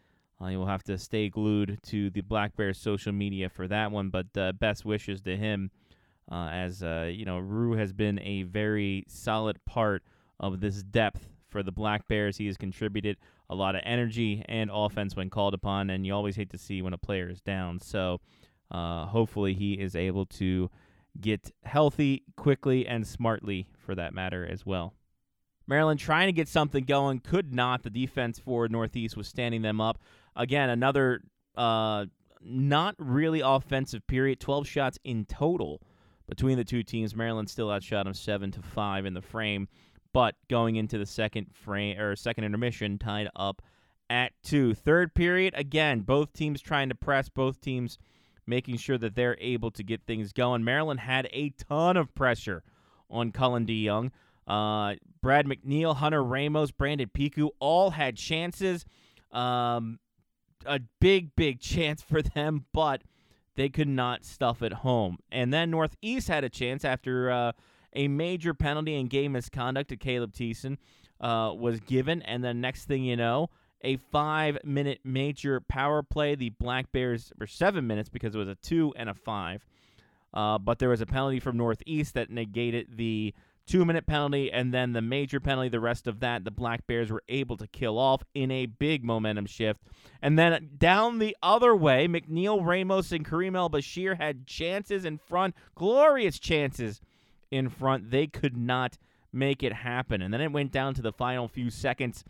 Uh, 0.41 0.47
you 0.47 0.57
will 0.57 0.65
have 0.65 0.83
to 0.85 0.97
stay 0.97 1.29
glued 1.29 1.77
to 1.83 2.09
the 2.09 2.21
Black 2.21 2.55
Bears 2.55 2.79
social 2.79 3.11
media 3.11 3.47
for 3.47 3.67
that 3.67 3.91
one, 3.91 4.09
but 4.09 4.25
uh, 4.35 4.53
best 4.53 4.85
wishes 4.85 5.21
to 5.21 5.37
him 5.37 5.69
uh, 6.31 6.49
as, 6.51 6.81
uh, 6.81 7.11
you 7.13 7.25
know, 7.25 7.37
Rue 7.37 7.73
has 7.73 7.93
been 7.93 8.17
a 8.21 8.41
very 8.41 9.03
solid 9.07 9.63
part 9.65 10.01
of 10.39 10.61
this 10.61 10.81
depth 10.81 11.29
for 11.47 11.61
the 11.61 11.71
Black 11.71 12.07
Bears. 12.07 12.37
He 12.37 12.47
has 12.47 12.57
contributed 12.57 13.17
a 13.51 13.55
lot 13.55 13.75
of 13.75 13.81
energy 13.83 14.43
and 14.47 14.71
offense 14.73 15.15
when 15.15 15.29
called 15.29 15.53
upon, 15.53 15.89
and 15.89 16.05
you 16.05 16.13
always 16.13 16.37
hate 16.37 16.49
to 16.51 16.57
see 16.57 16.81
when 16.81 16.93
a 16.93 16.97
player 16.97 17.29
is 17.29 17.41
down. 17.41 17.81
So 17.81 18.21
uh, 18.71 19.05
hopefully 19.05 19.53
he 19.53 19.73
is 19.73 19.95
able 19.95 20.25
to 20.27 20.71
get 21.19 21.51
healthy 21.63 22.23
quickly 22.37 22.87
and 22.87 23.05
smartly 23.05 23.67
for 23.77 23.93
that 23.95 24.13
matter 24.13 24.47
as 24.49 24.65
well. 24.65 24.93
Maryland 25.67 25.99
trying 25.99 26.27
to 26.27 26.31
get 26.31 26.47
something 26.47 26.85
going, 26.85 27.19
could 27.19 27.53
not. 27.53 27.83
The 27.83 27.89
defense 27.89 28.39
for 28.39 28.67
Northeast 28.69 29.17
was 29.17 29.27
standing 29.27 29.61
them 29.61 29.81
up. 29.81 29.99
Again, 30.35 30.69
another 30.69 31.21
uh, 31.55 32.05
not 32.41 32.95
really 32.97 33.41
offensive 33.41 34.07
period. 34.07 34.39
12 34.39 34.65
shots 34.65 34.97
in 35.03 35.25
total 35.25 35.81
between 36.27 36.57
the 36.57 36.63
two 36.63 36.83
teams. 36.83 37.15
Maryland 37.15 37.49
still 37.49 37.69
outshot 37.69 38.05
them 38.05 38.13
7 38.13 38.51
to 38.51 38.61
5 38.61 39.05
in 39.05 39.13
the 39.13 39.21
frame. 39.21 39.67
But 40.13 40.35
going 40.49 40.75
into 40.75 40.97
the 40.97 41.05
second 41.05 41.47
frame 41.53 41.99
or 41.99 42.15
second 42.15 42.43
intermission, 42.43 42.97
tied 42.97 43.29
up 43.35 43.61
at 44.09 44.33
two. 44.43 44.73
Third 44.73 45.13
period, 45.13 45.53
again, 45.55 46.01
both 46.01 46.33
teams 46.33 46.61
trying 46.61 46.89
to 46.89 46.95
press, 46.95 47.29
both 47.29 47.61
teams 47.61 47.97
making 48.45 48.77
sure 48.77 48.97
that 48.97 49.15
they're 49.15 49.37
able 49.39 49.71
to 49.71 49.83
get 49.83 50.01
things 50.05 50.33
going. 50.33 50.63
Maryland 50.63 50.99
had 50.99 51.29
a 51.31 51.49
ton 51.51 51.95
of 51.97 52.13
pressure 52.13 52.63
on 53.09 53.31
Cullen 53.31 53.65
DeYoung. 53.65 54.11
Uh, 54.47 54.95
Brad 55.21 55.45
McNeil, 55.45 55.95
Hunter 55.95 56.23
Ramos, 56.23 56.71
Brandon 56.71 57.09
Piku 57.13 57.49
all 57.59 57.91
had 57.91 58.17
chances. 58.17 58.85
Um, 59.31 59.99
a 60.65 60.79
big, 60.99 61.35
big 61.35 61.59
chance 61.61 62.01
for 62.01 62.21
them, 62.21 62.65
but 62.73 63.03
they 63.55 63.69
could 63.69 63.87
not 63.87 64.25
stuff 64.25 64.61
it 64.61 64.73
home. 64.73 65.17
And 65.31 65.53
then 65.53 65.71
Northeast 65.71 66.27
had 66.27 66.43
a 66.43 66.49
chance 66.49 66.83
after 66.83 67.31
uh, 67.31 67.51
a 67.93 68.07
major 68.07 68.53
penalty 68.53 68.95
and 68.95 69.09
game 69.09 69.33
misconduct 69.33 69.89
to 69.89 69.97
Caleb 69.97 70.33
Thiessen 70.33 70.77
uh, 71.19 71.53
was 71.55 71.79
given. 71.81 72.21
And 72.23 72.43
then 72.43 72.61
next 72.61 72.85
thing 72.85 73.03
you 73.03 73.15
know, 73.15 73.49
a 73.83 73.97
five 73.97 74.57
minute 74.63 74.99
major 75.03 75.59
power 75.61 76.03
play. 76.03 76.35
The 76.35 76.49
Black 76.49 76.91
Bears 76.91 77.31
were 77.39 77.47
seven 77.47 77.87
minutes 77.87 78.09
because 78.09 78.35
it 78.35 78.37
was 78.37 78.47
a 78.47 78.55
two 78.55 78.93
and 78.95 79.09
a 79.09 79.13
five. 79.13 79.65
Uh, 80.33 80.57
but 80.57 80.79
there 80.79 80.89
was 80.89 81.01
a 81.01 81.05
penalty 81.05 81.39
from 81.39 81.57
Northeast 81.57 82.13
that 82.13 82.29
negated 82.29 82.97
the 82.97 83.33
two 83.67 83.85
minute 83.85 84.05
penalty 84.05 84.51
and 84.51 84.73
then 84.73 84.93
the 84.93 85.01
major 85.01 85.39
penalty. 85.39 85.69
The 85.69 85.79
rest 85.79 86.07
of 86.07 86.19
that, 86.21 86.45
the 86.45 86.51
Black 86.51 86.87
Bears 86.87 87.11
were 87.11 87.23
able 87.27 87.57
to 87.57 87.67
kill 87.67 87.97
off 87.97 88.23
in 88.33 88.49
a 88.49 88.65
big 88.65 89.03
momentum 89.03 89.45
shift. 89.45 89.81
And 90.21 90.39
then 90.39 90.69
down 90.77 91.19
the 91.19 91.35
other 91.43 91.75
way, 91.75 92.07
McNeil, 92.07 92.65
Ramos, 92.65 93.11
and 93.11 93.27
Kareem 93.27 93.55
El 93.55 93.69
Bashir 93.69 94.17
had 94.17 94.47
chances 94.47 95.05
in 95.05 95.17
front, 95.17 95.55
glorious 95.75 96.39
chances 96.39 97.01
in 97.51 97.69
front. 97.69 98.09
They 98.09 98.27
could 98.27 98.57
not 98.57 98.97
make 99.31 99.63
it 99.63 99.73
happen. 99.73 100.21
And 100.21 100.33
then 100.33 100.41
it 100.41 100.51
went 100.51 100.71
down 100.71 100.93
to 100.95 101.01
the 101.01 101.11
final 101.11 101.47
few 101.47 101.69
seconds 101.69 102.23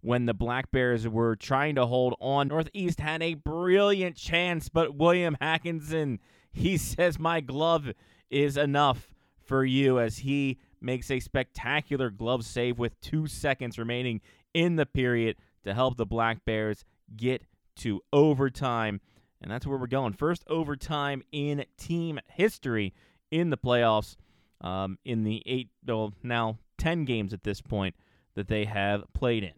when 0.00 0.26
the 0.26 0.34
Black 0.34 0.70
Bears 0.70 1.06
were 1.06 1.36
trying 1.36 1.74
to 1.74 1.86
hold 1.86 2.14
on. 2.20 2.48
Northeast 2.48 3.00
had 3.00 3.22
a 3.22 3.34
brilliant 3.34 4.16
chance, 4.16 4.68
but 4.68 4.94
William 4.94 5.36
Hackinson, 5.40 6.18
he 6.52 6.76
says, 6.76 7.18
My 7.18 7.40
glove 7.40 7.92
is 8.30 8.56
enough 8.56 9.12
for 9.44 9.64
you 9.64 9.98
as 9.98 10.18
he 10.18 10.58
makes 10.80 11.10
a 11.10 11.20
spectacular 11.20 12.10
glove 12.10 12.44
save 12.44 12.78
with 12.78 13.00
two 13.00 13.26
seconds 13.26 13.78
remaining 13.78 14.20
in 14.54 14.76
the 14.76 14.86
period 14.86 15.36
to 15.64 15.74
help 15.74 15.96
the 15.96 16.06
Black 16.06 16.44
Bears 16.44 16.84
get 17.16 17.42
to 17.76 18.00
overtime. 18.12 19.00
And 19.40 19.50
that's 19.50 19.66
where 19.66 19.78
we're 19.78 19.86
going. 19.86 20.12
First 20.12 20.44
overtime 20.48 21.22
in 21.32 21.64
team 21.76 22.20
history 22.28 22.94
in 23.30 23.50
the 23.50 23.56
playoffs 23.56 24.16
um, 24.60 24.98
in 25.04 25.24
the 25.24 25.42
eight, 25.46 25.68
well, 25.86 26.12
now 26.22 26.58
10 26.78 27.04
games 27.04 27.32
at 27.32 27.42
this 27.42 27.60
point 27.60 27.94
that 28.34 28.48
they 28.48 28.64
have 28.64 29.04
played 29.12 29.42
in. 29.42 29.52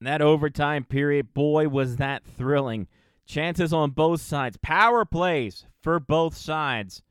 And 0.00 0.06
that 0.06 0.22
overtime 0.22 0.84
period, 0.84 1.34
boy, 1.34 1.68
was 1.68 1.96
that 1.96 2.24
thrilling. 2.24 2.86
Chances 3.26 3.72
on 3.72 3.90
both 3.90 4.20
sides, 4.22 4.56
power 4.62 5.04
plays 5.04 5.66
for 5.82 6.00
both 6.00 6.36
sides 6.36 7.02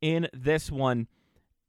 in 0.00 0.28
this 0.32 0.70
one. 0.70 1.08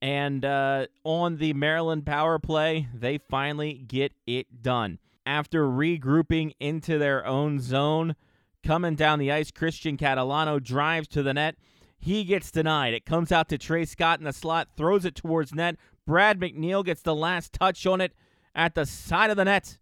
And 0.01 0.43
uh, 0.43 0.87
on 1.03 1.37
the 1.37 1.53
Maryland 1.53 2.05
power 2.05 2.39
play, 2.39 2.87
they 2.93 3.17
finally 3.17 3.73
get 3.73 4.13
it 4.27 4.61
done. 4.61 4.99
After 5.25 5.65
regrouping 5.65 6.53
into 6.59 6.97
their 6.97 7.25
own 7.25 7.59
zone, 7.59 8.15
coming 8.63 8.95
down 8.95 9.19
the 9.19 9.31
ice, 9.31 9.51
Christian 9.51 9.97
Catalano 9.97 10.61
drives 10.61 11.07
to 11.09 11.23
the 11.23 11.33
net. 11.33 11.55
He 12.03 12.23
gets 12.23 12.51
denied. 12.51 12.93
It 12.93 13.05
comes 13.05 13.31
out 13.31 13.49
to 13.49 13.57
Trey 13.57 13.85
Scott 13.85 14.19
in 14.19 14.25
the 14.25 14.33
slot, 14.33 14.67
throws 14.75 15.05
it 15.05 15.15
towards 15.15 15.53
net. 15.53 15.77
Brad 16.05 16.39
McNeil 16.39 16.83
gets 16.83 17.01
the 17.01 17.15
last 17.15 17.53
touch 17.53 17.85
on 17.85 18.01
it 18.01 18.13
at 18.53 18.75
the 18.75 18.85
side 18.85 19.29
of 19.29 19.37
the 19.37 19.45
net 19.45 19.77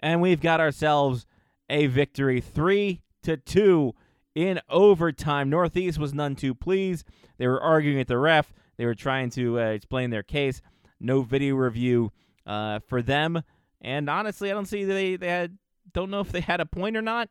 and 0.00 0.20
we've 0.20 0.40
got 0.40 0.60
ourselves 0.60 1.26
a 1.68 1.86
victory, 1.86 2.40
three 2.40 3.02
to 3.22 3.36
two 3.36 3.94
in 4.34 4.60
overtime. 4.68 5.50
Northeast 5.50 5.98
was 5.98 6.14
none 6.14 6.36
too 6.36 6.54
pleased. 6.54 7.06
They 7.38 7.46
were 7.46 7.60
arguing 7.60 7.98
with 7.98 8.08
the 8.08 8.18
ref. 8.18 8.52
They 8.76 8.86
were 8.86 8.94
trying 8.94 9.30
to 9.30 9.58
uh, 9.58 9.64
explain 9.64 10.10
their 10.10 10.22
case. 10.22 10.60
No 11.00 11.22
video 11.22 11.56
review 11.56 12.12
uh, 12.46 12.80
for 12.86 13.02
them, 13.02 13.42
and 13.80 14.08
honestly, 14.08 14.50
I 14.50 14.54
don't 14.54 14.66
see 14.66 14.84
they 14.84 15.16
they 15.16 15.28
had 15.28 15.58
don't 15.92 16.10
know 16.10 16.20
if 16.20 16.32
they 16.32 16.40
had 16.40 16.60
a 16.60 16.66
point 16.66 16.96
or 16.96 17.02
not. 17.02 17.28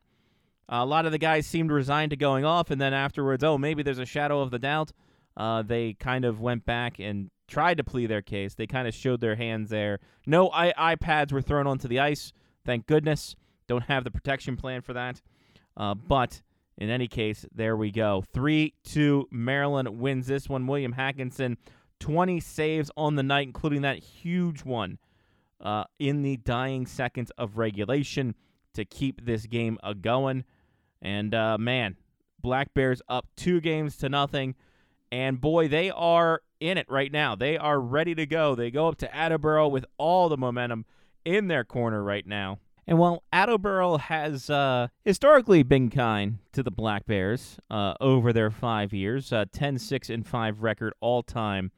A 0.67 0.85
lot 0.85 1.05
of 1.05 1.11
the 1.11 1.17
guys 1.17 1.45
seemed 1.45 1.71
resigned 1.71 2.09
to 2.09 2.15
going 2.15 2.43
off, 2.45 2.71
and 2.71 2.81
then 2.81 2.93
afterwards, 2.93 3.43
oh, 3.43 3.57
maybe 3.57 3.83
there's 3.83 3.99
a 3.99 4.05
shadow 4.05 4.41
of 4.41 4.51
the 4.51 4.59
doubt. 4.59 4.91
Uh, 5.37 5.61
they 5.61 5.93
kind 5.93 6.25
of 6.25 6.39
went 6.39 6.65
back 6.65 6.99
and 6.99 7.29
tried 7.47 7.77
to 7.77 7.83
plead 7.83 8.07
their 8.07 8.21
case. 8.21 8.55
They 8.55 8.65
kind 8.67 8.87
of 8.87 8.93
showed 8.93 9.21
their 9.21 9.35
hands 9.35 9.69
there. 9.69 9.99
No 10.25 10.49
I- 10.51 10.95
iPads 10.95 11.31
were 11.31 11.41
thrown 11.41 11.67
onto 11.67 11.87
the 11.87 11.99
ice. 11.99 12.33
Thank 12.65 12.87
goodness. 12.87 13.35
Don't 13.67 13.83
have 13.83 14.03
the 14.03 14.11
protection 14.11 14.57
plan 14.57 14.81
for 14.81 14.93
that. 14.93 15.21
Uh, 15.77 15.93
but 15.93 16.41
in 16.77 16.89
any 16.89 17.07
case, 17.07 17.45
there 17.53 17.75
we 17.77 17.91
go. 17.91 18.23
3 18.33 18.73
2 18.83 19.27
Maryland 19.31 19.99
wins 19.99 20.27
this 20.27 20.49
one. 20.49 20.67
William 20.67 20.93
Hackinson, 20.93 21.57
20 21.99 22.39
saves 22.39 22.89
on 22.97 23.15
the 23.15 23.23
night, 23.23 23.47
including 23.47 23.81
that 23.81 23.97
huge 23.99 24.63
one 24.63 24.97
uh, 25.61 25.85
in 25.99 26.21
the 26.21 26.37
dying 26.37 26.85
seconds 26.85 27.31
of 27.37 27.57
regulation 27.57 28.35
to 28.73 28.85
keep 28.85 29.25
this 29.25 29.45
game 29.45 29.77
a 29.83 29.93
going. 29.93 30.43
And 31.01 31.33
uh, 31.33 31.57
man, 31.57 31.97
Black 32.39 32.73
Bears 32.73 33.01
up 33.07 33.27
two 33.35 33.61
games 33.61 33.97
to 33.97 34.09
nothing. 34.09 34.55
And 35.11 35.39
boy, 35.39 35.67
they 35.67 35.91
are 35.91 36.41
in 36.59 36.77
it 36.77 36.89
right 36.89 37.11
now. 37.11 37.35
They 37.35 37.57
are 37.57 37.79
ready 37.79 38.15
to 38.15 38.25
go. 38.25 38.55
They 38.55 38.71
go 38.71 38.87
up 38.87 38.97
to 38.97 39.15
Attleboro 39.15 39.67
with 39.67 39.85
all 39.97 40.29
the 40.29 40.37
momentum 40.37 40.85
in 41.23 41.47
their 41.47 41.63
corner 41.63 42.03
right 42.03 42.25
now. 42.25 42.59
And 42.87 42.99
while 42.99 43.23
Attleboro 43.33 43.97
has 43.97 44.49
uh, 44.49 44.89
historically 45.03 45.63
been 45.63 45.89
kind 45.89 46.37
to 46.53 46.61
the 46.61 46.71
Black 46.71 47.07
Bears 47.07 47.57
uh, 47.71 47.95
over 47.99 48.31
their 48.31 48.51
five 48.51 48.93
years, 48.93 49.33
uh, 49.33 49.45
10 49.51 49.79
6 49.79 50.09
and 50.09 50.27
5 50.27 50.61
record 50.61 50.93
all 50.99 51.23
time 51.23 51.71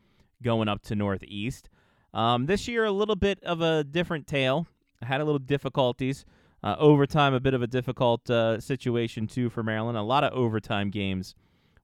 going 0.43 0.67
up 0.67 0.81
to 0.83 0.95
Northeast. 0.95 1.69
Um, 2.13 2.45
this 2.45 2.67
year, 2.67 2.83
a 2.83 2.91
little 2.91 3.15
bit 3.15 3.41
of 3.43 3.61
a 3.61 3.83
different 3.83 4.27
tale. 4.27 4.67
Had 5.01 5.21
a 5.21 5.25
little 5.25 5.39
difficulties. 5.39 6.25
Uh, 6.63 6.75
overtime, 6.79 7.33
a 7.33 7.39
bit 7.39 7.53
of 7.53 7.61
a 7.61 7.67
difficult 7.67 8.29
uh, 8.29 8.59
situation, 8.59 9.27
too, 9.27 9.49
for 9.49 9.63
Maryland. 9.63 9.97
A 9.97 10.01
lot 10.01 10.23
of 10.23 10.33
overtime 10.33 10.89
games 10.89 11.35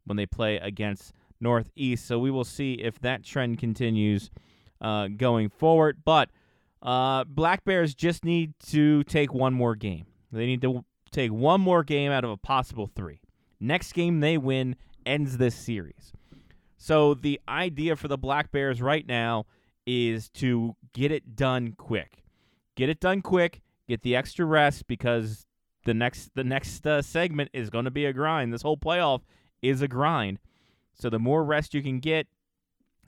when 0.05 0.17
they 0.17 0.25
play 0.25 0.57
against 0.57 1.13
Northeast. 1.39 2.05
So 2.05 2.19
we 2.19 2.31
will 2.31 2.43
see 2.43 2.73
if 2.73 2.99
that 2.99 3.23
trend 3.23 3.59
continues 3.59 4.31
uh, 4.81 5.07
going 5.07 5.49
forward. 5.49 6.01
But 6.03 6.29
uh, 6.81 7.23
Black 7.25 7.63
Bears 7.63 7.93
just 7.93 8.25
need 8.25 8.53
to 8.67 9.03
take 9.05 9.33
one 9.33 9.53
more 9.53 9.75
game. 9.75 10.05
They 10.31 10.45
need 10.45 10.61
to 10.61 10.83
take 11.11 11.31
one 11.31 11.61
more 11.61 11.83
game 11.83 12.11
out 12.11 12.23
of 12.23 12.31
a 12.31 12.37
possible 12.37 12.87
three. 12.87 13.21
Next 13.59 13.93
game 13.93 14.19
they 14.19 14.37
win 14.37 14.75
ends 15.05 15.37
this 15.37 15.55
series. 15.55 16.11
So 16.77 17.13
the 17.13 17.39
idea 17.47 17.95
for 17.95 18.09
the 18.09 18.17
Black 18.17 18.51
Bears 18.51 18.81
right 18.81 19.07
now 19.07 19.45
is 19.85 20.29
to 20.29 20.75
get 20.93 21.11
it 21.11 21.35
done 21.35 21.73
quick. 21.77 22.23
Get 22.75 22.89
it 22.89 22.99
done 22.99 23.21
quick. 23.21 23.61
Get 23.87 24.01
the 24.01 24.15
extra 24.15 24.45
rest 24.45 24.87
because 24.87 25.45
the 25.85 25.93
next 25.93 26.31
the 26.35 26.43
next 26.43 26.85
uh, 26.87 27.01
segment 27.01 27.49
is 27.53 27.69
going 27.69 27.85
to 27.85 27.91
be 27.91 28.05
a 28.05 28.13
grind. 28.13 28.53
This 28.53 28.61
whole 28.61 28.77
playoff 28.77 29.21
is 29.61 29.81
a 29.81 29.87
grind. 29.87 30.39
So 30.93 31.09
the 31.09 31.19
more 31.19 31.43
rest 31.43 31.73
you 31.73 31.81
can 31.81 31.99
get, 31.99 32.27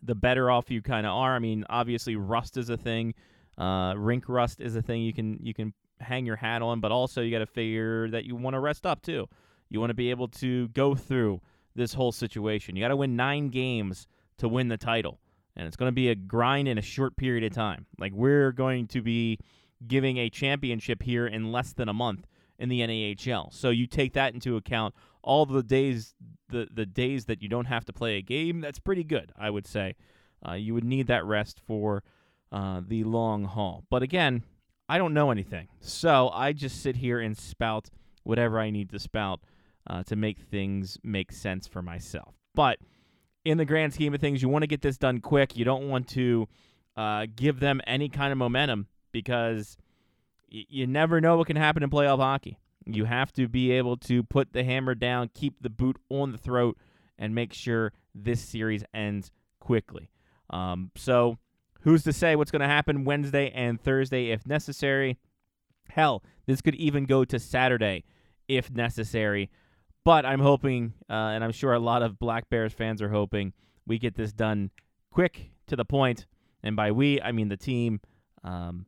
the 0.01 0.15
better 0.15 0.50
off 0.51 0.70
you 0.70 0.82
kind 0.82 1.05
of 1.05 1.13
are. 1.13 1.36
I 1.36 1.39
mean, 1.39 1.65
obviously 1.70 2.15
rust 2.15 2.58
is 2.58 2.70
a 2.70 2.77
thing. 2.77 3.13
Uh, 3.58 3.94
rink 3.96 4.27
rust 4.27 4.60
is 4.60 4.75
a 4.75 4.82
thing 4.82 5.01
you 5.01 5.13
can 5.13 5.39
you 5.41 5.53
can 5.53 5.74
hang 6.00 6.25
your 6.25 6.36
hat 6.36 6.62
on, 6.62 6.79
but 6.79 6.91
also 6.91 7.22
you 7.22 7.32
got 7.32 7.39
to 7.39 7.46
figure 7.46 8.10
that 8.10 8.25
you 8.25 8.36
want 8.36 8.53
to 8.53 8.60
rest 8.60 8.86
up 8.86 9.01
too. 9.01 9.27
You 9.70 9.79
want 9.79 9.89
to 9.91 9.96
be 9.96 10.10
able 10.10 10.27
to 10.27 10.67
go 10.70 10.96
through 10.96 11.41
this 11.75 11.94
whole 11.94 12.12
situation. 12.12 12.75
You 12.75 12.84
got 12.84 12.89
to 12.89 12.96
win 12.96 13.15
nine 13.15 13.50
games 13.50 14.08
to 14.38 14.48
win 14.48 14.67
the 14.67 14.77
title, 14.77 15.20
and 15.55 15.67
it's 15.67 15.77
going 15.77 15.89
to 15.89 15.96
be 15.96 16.10
a 16.10 16.15
grind 16.15 16.67
in 16.67 16.77
a 16.77 16.82
short 16.82 17.15
period 17.15 17.44
of 17.44 17.53
time. 17.53 17.86
Like 17.98 18.13
we're 18.13 18.51
going 18.51 18.88
to 18.88 19.01
be 19.01 19.39
giving 19.88 20.18
a 20.18 20.30
championship 20.30 21.04
here 21.04 21.27
in 21.27 21.51
less 21.51 21.74
than 21.74 21.89
a 21.89 21.94
month 21.94 22.27
in 22.58 22.70
the 22.70 22.82
NAHL. 22.82 23.54
So 23.54 23.70
you 23.70 23.88
take 23.88 24.13
that 24.13 24.34
into 24.34 24.56
account. 24.56 24.96
All 25.22 25.46
the 25.46 25.63
days, 25.63 26.13
the 26.50 26.68
the 26.72 26.86
days 26.86 27.25
that 27.25 27.42
you 27.42 27.50
don't 27.50 27.65
have 27.65 27.86
to 27.86 27.94
play 27.94 28.18
a 28.18 28.22
game, 28.22 28.62
that's 28.62 28.80
pretty 28.80 29.04
good, 29.04 29.32
I 29.38 29.50
would 29.50 29.65
say. 29.65 29.96
Uh, 30.48 30.54
you 30.54 30.74
would 30.74 30.84
need 30.84 31.08
that 31.08 31.25
rest 31.25 31.60
for 31.65 32.04
uh, 32.51 32.82
the 32.88 33.04
long 33.04 33.46
haul. 33.46 33.84
But 33.89 34.04
again, 34.04 34.44
I 34.88 34.98
don't 34.98 35.13
know 35.13 35.32
anything. 35.32 35.68
So 35.80 36.30
I 36.30 36.54
just 36.54 36.82
sit 36.82 36.98
here 36.98 37.20
and 37.20 37.36
spout 37.36 37.89
whatever 38.24 38.60
I 38.60 38.70
need 38.70 38.89
to 38.92 39.00
spout 39.00 39.42
uh, 39.88 40.04
to 40.04 40.15
make 40.15 40.39
things 40.39 41.00
make 41.04 41.32
sense 41.32 41.68
for 41.68 41.82
myself. 41.82 42.36
But 42.54 42.80
in 43.44 43.58
the 43.58 43.65
grand 43.65 43.94
scheme 43.94 44.13
of 44.13 44.22
things, 44.22 44.42
you 44.42 44.50
want 44.50 44.63
to 44.63 44.68
get 44.68 44.82
this 44.82 44.98
done 44.98 45.20
quick. 45.20 45.56
You 45.56 45.65
don't 45.65 45.89
want 45.89 46.08
to 46.10 46.48
uh, 46.96 47.27
give 47.36 47.60
them 47.60 47.82
any 47.88 48.10
kind 48.10 48.32
of 48.32 48.38
momentum 48.38 48.88
because 49.15 49.77
y- 50.51 50.65
you 50.67 50.86
never 50.86 51.22
know 51.22 51.38
what 51.38 51.48
can 51.48 51.55
happen 51.55 51.84
in 51.84 51.89
playoff 51.89 52.17
hockey. 52.19 52.60
You 52.86 53.05
have 53.05 53.31
to 53.34 53.48
be 53.48 53.72
able 53.72 53.95
to 53.98 54.24
put 54.24 54.51
the 54.51 54.62
hammer 54.62 54.93
down, 54.93 55.29
keep 55.34 55.53
the 55.62 55.69
boot 55.69 55.95
on 56.10 56.34
the 56.34 56.38
throat, 56.38 56.77
and 57.17 57.34
make 57.34 57.53
sure 57.53 57.93
this 58.13 58.41
series 58.41 58.84
ends 58.93 59.31
quickly. 59.62 60.10
Um, 60.50 60.91
so 60.98 61.38
who's 61.84 62.03
to 62.03 62.12
say 62.12 62.36
what's 62.36 62.51
going 62.51 62.60
to 62.60 62.67
happen 62.67 63.05
Wednesday 63.05 63.51
and 63.55 63.79
Thursday 63.79 64.31
if 64.31 64.45
necessary? 64.45 65.17
Hell, 65.88 66.22
this 66.45 66.62
could 66.62 66.75
even 66.75 67.05
go 67.05 67.24
to 67.24 67.39
Saturday 67.39 68.03
if 68.50 68.69
necessary. 68.69 69.50
But 70.03 70.25
I'm 70.25 70.41
hoping, 70.41 70.91
uh, 71.10 71.13
and 71.13 71.41
I'm 71.41 71.53
sure 71.53 71.72
a 71.72 71.79
lot 71.79 72.03
of 72.03 72.19
Black 72.19 72.50
Bears 72.50 72.74
fans 72.74 73.01
are 73.01 73.10
hoping, 73.10 73.53
we 73.88 73.98
get 73.98 74.15
this 74.15 74.34
done 74.34 74.72
quick 75.10 75.51
to 75.67 75.77
the 75.77 75.86
point. 75.86 76.25
And 76.62 76.75
by 76.75 76.91
we, 76.91 77.22
I 77.22 77.31
mean 77.31 77.48
the 77.48 77.55
team. 77.55 78.01
Um, 78.43 78.88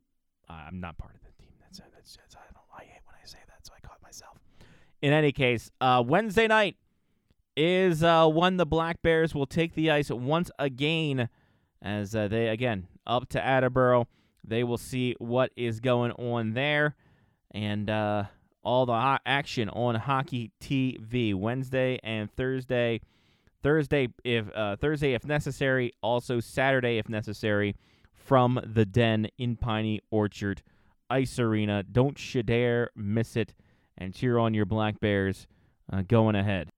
I'm 0.50 0.80
not 0.80 0.98
part 0.98 1.16
of 1.16 1.22
the 1.22 1.44
team. 1.44 1.54
That's, 1.60 1.80
that's, 1.80 2.18
that's 2.18 2.36
I 2.36 2.40
don't. 2.54 2.64
I 2.74 2.84
hate 2.84 3.02
when 3.06 3.16
I 3.22 3.26
say 3.26 3.40
that, 3.48 3.66
so 3.66 3.74
I 3.76 3.86
caught 3.86 4.02
myself. 4.02 4.38
In 5.02 5.14
any 5.14 5.32
case, 5.32 5.72
uh, 5.82 6.04
Wednesday 6.06 6.48
night 6.48 6.78
is 7.56 8.04
uh, 8.04 8.28
when 8.28 8.58
the 8.58 8.66
Black 8.66 9.02
Bears 9.02 9.34
will 9.36 9.46
take 9.46 9.74
the 9.74 9.92
ice 9.92 10.10
once 10.10 10.52
again, 10.60 11.30
as 11.82 12.16
uh, 12.16 12.28
they 12.28 12.48
again 12.48 12.88
up 13.06 13.28
to 13.30 13.46
Attleboro. 13.46 14.08
They 14.44 14.64
will 14.64 14.78
see 14.78 15.16
what 15.20 15.52
is 15.58 15.80
going 15.80 16.12
on 16.14 16.54
there, 16.54 16.96
and 17.52 17.90
uh, 17.90 18.26
all 18.64 18.86
the 18.86 19.20
action 19.26 19.70
on 19.70 19.96
Hockey 19.96 20.52
TV 20.62 21.34
Wednesday 21.34 22.00
and 22.04 22.32
Thursday. 22.32 23.02
Thursday, 23.64 24.10
if 24.24 24.46
uh, 24.56 24.76
Thursday 24.78 25.14
if 25.14 25.26
necessary, 25.26 25.92
also 26.02 26.40
Saturday 26.40 26.98
if 26.98 27.10
necessary, 27.10 27.76
from 28.28 28.60
the 28.62 28.86
Den 28.86 29.30
in 29.38 29.56
Piney 29.56 30.02
Orchard 30.12 30.62
Ice 31.10 31.40
Arena. 31.40 31.82
Don't 31.82 32.36
you 32.36 32.44
dare 32.44 32.90
miss 32.94 33.38
it, 33.38 33.54
and 33.98 34.14
cheer 34.14 34.38
on 34.38 34.54
your 34.54 34.66
Black 34.66 35.00
Bears 35.00 35.48
uh, 35.92 36.02
going 36.02 36.36
ahead. 36.36 36.70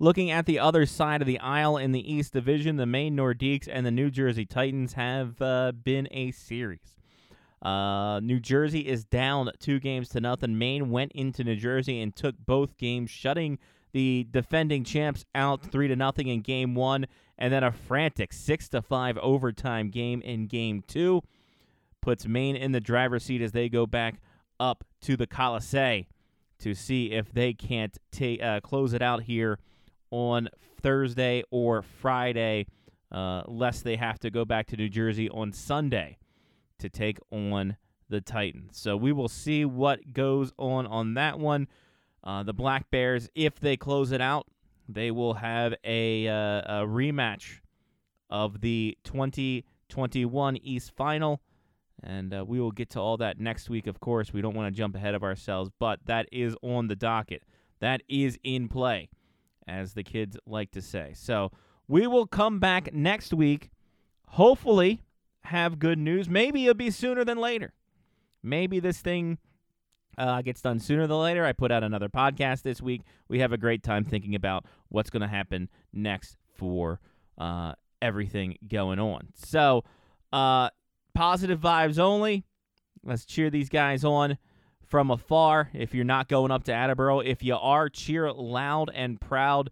Looking 0.00 0.30
at 0.30 0.46
the 0.46 0.58
other 0.58 0.86
side 0.86 1.20
of 1.20 1.26
the 1.28 1.38
aisle 1.38 1.76
in 1.76 1.92
the 1.92 2.12
East 2.12 2.32
Division, 2.32 2.76
the 2.76 2.86
Maine 2.86 3.16
Nordiques 3.16 3.68
and 3.70 3.86
the 3.86 3.90
New 3.92 4.10
Jersey 4.10 4.44
Titans 4.44 4.94
have 4.94 5.40
uh, 5.40 5.72
been 5.72 6.08
a 6.10 6.32
series. 6.32 6.98
Uh, 7.62 8.18
New 8.20 8.40
Jersey 8.40 8.80
is 8.80 9.04
down 9.04 9.50
two 9.60 9.78
games 9.78 10.08
to 10.08 10.20
nothing. 10.20 10.58
Maine 10.58 10.90
went 10.90 11.12
into 11.12 11.44
New 11.44 11.56
Jersey 11.56 12.00
and 12.00 12.16
took 12.16 12.34
both 12.44 12.76
games, 12.78 13.10
shutting 13.10 13.58
the 13.92 14.26
defending 14.30 14.84
champs 14.84 15.24
out 15.34 15.62
three 15.62 15.86
to 15.88 15.96
nothing 15.96 16.28
in 16.28 16.40
game 16.40 16.74
one, 16.74 17.06
and 17.40 17.52
then 17.52 17.64
a 17.64 17.72
frantic 17.72 18.32
six 18.32 18.68
to 18.68 18.82
five 18.82 19.18
overtime 19.18 19.88
game 19.88 20.20
in 20.20 20.46
game 20.46 20.84
two 20.86 21.22
puts 22.00 22.26
Maine 22.26 22.56
in 22.56 22.72
the 22.72 22.80
driver's 22.80 23.24
seat 23.24 23.42
as 23.42 23.52
they 23.52 23.68
go 23.68 23.86
back 23.86 24.20
up 24.58 24.84
to 25.00 25.16
the 25.16 25.26
Colisee 25.26 26.06
to 26.58 26.74
see 26.74 27.12
if 27.12 27.32
they 27.32 27.52
can't 27.52 27.96
ta- 28.12 28.42
uh, 28.42 28.60
close 28.60 28.92
it 28.92 29.02
out 29.02 29.22
here 29.22 29.58
on 30.10 30.48
Thursday 30.82 31.42
or 31.50 31.82
Friday, 31.82 32.66
uh, 33.10 33.42
lest 33.46 33.84
they 33.84 33.96
have 33.96 34.18
to 34.20 34.30
go 34.30 34.44
back 34.44 34.66
to 34.68 34.76
New 34.76 34.88
Jersey 34.88 35.28
on 35.30 35.52
Sunday 35.52 36.18
to 36.78 36.88
take 36.88 37.18
on 37.30 37.76
the 38.08 38.20
Titans. 38.20 38.78
So 38.78 38.96
we 38.96 39.12
will 39.12 39.28
see 39.28 39.64
what 39.64 40.12
goes 40.12 40.52
on 40.58 40.86
on 40.86 41.14
that 41.14 41.38
one. 41.38 41.68
Uh, 42.22 42.42
the 42.42 42.52
Black 42.52 42.90
Bears, 42.90 43.28
if 43.34 43.58
they 43.58 43.76
close 43.76 44.12
it 44.12 44.20
out, 44.20 44.46
they 44.94 45.10
will 45.10 45.34
have 45.34 45.74
a, 45.84 46.28
uh, 46.28 46.82
a 46.82 46.86
rematch 46.86 47.60
of 48.28 48.60
the 48.60 48.96
2021 49.04 50.56
East 50.58 50.92
Final. 50.96 51.40
And 52.02 52.32
uh, 52.32 52.44
we 52.46 52.60
will 52.60 52.70
get 52.70 52.90
to 52.90 53.00
all 53.00 53.18
that 53.18 53.38
next 53.38 53.68
week, 53.68 53.86
of 53.86 54.00
course. 54.00 54.32
We 54.32 54.40
don't 54.40 54.54
want 54.54 54.72
to 54.72 54.78
jump 54.78 54.94
ahead 54.94 55.14
of 55.14 55.22
ourselves, 55.22 55.70
but 55.78 56.00
that 56.06 56.26
is 56.32 56.56
on 56.62 56.88
the 56.88 56.96
docket. 56.96 57.42
That 57.80 58.02
is 58.08 58.38
in 58.42 58.68
play, 58.68 59.10
as 59.66 59.92
the 59.92 60.02
kids 60.02 60.36
like 60.46 60.70
to 60.72 60.80
say. 60.80 61.12
So 61.14 61.50
we 61.88 62.06
will 62.06 62.26
come 62.26 62.58
back 62.58 62.94
next 62.94 63.34
week, 63.34 63.70
hopefully, 64.28 65.02
have 65.44 65.78
good 65.78 65.98
news. 65.98 66.28
Maybe 66.28 66.62
it'll 66.64 66.74
be 66.74 66.90
sooner 66.90 67.24
than 67.24 67.38
later. 67.38 67.72
Maybe 68.42 68.80
this 68.80 69.00
thing 69.00 69.38
uh, 70.18 70.42
gets 70.42 70.60
done 70.60 70.78
sooner 70.78 71.06
than 71.06 71.18
later. 71.18 71.44
I 71.44 71.52
put 71.52 71.72
out 71.72 71.82
another 71.82 72.08
podcast 72.08 72.62
this 72.62 72.80
week. 72.80 73.02
We 73.28 73.40
have 73.40 73.52
a 73.52 73.58
great 73.58 73.82
time 73.82 74.04
thinking 74.04 74.34
about 74.34 74.64
what's 74.88 75.10
going 75.10 75.22
to 75.22 75.28
happen 75.28 75.68
next 75.92 76.36
for 76.54 77.00
uh, 77.38 77.74
everything 78.02 78.56
going 78.68 78.98
on. 78.98 79.28
So, 79.34 79.84
uh, 80.32 80.70
positive 81.14 81.60
vibes 81.60 81.98
only. 81.98 82.44
Let's 83.02 83.24
cheer 83.24 83.50
these 83.50 83.68
guys 83.68 84.04
on 84.04 84.36
from 84.86 85.10
afar. 85.10 85.70
If 85.72 85.94
you're 85.94 86.04
not 86.04 86.28
going 86.28 86.50
up 86.50 86.64
to 86.64 86.72
Attleboro, 86.72 87.20
if 87.20 87.42
you 87.42 87.56
are, 87.56 87.88
cheer 87.88 88.30
loud 88.30 88.90
and 88.94 89.20
proud. 89.20 89.70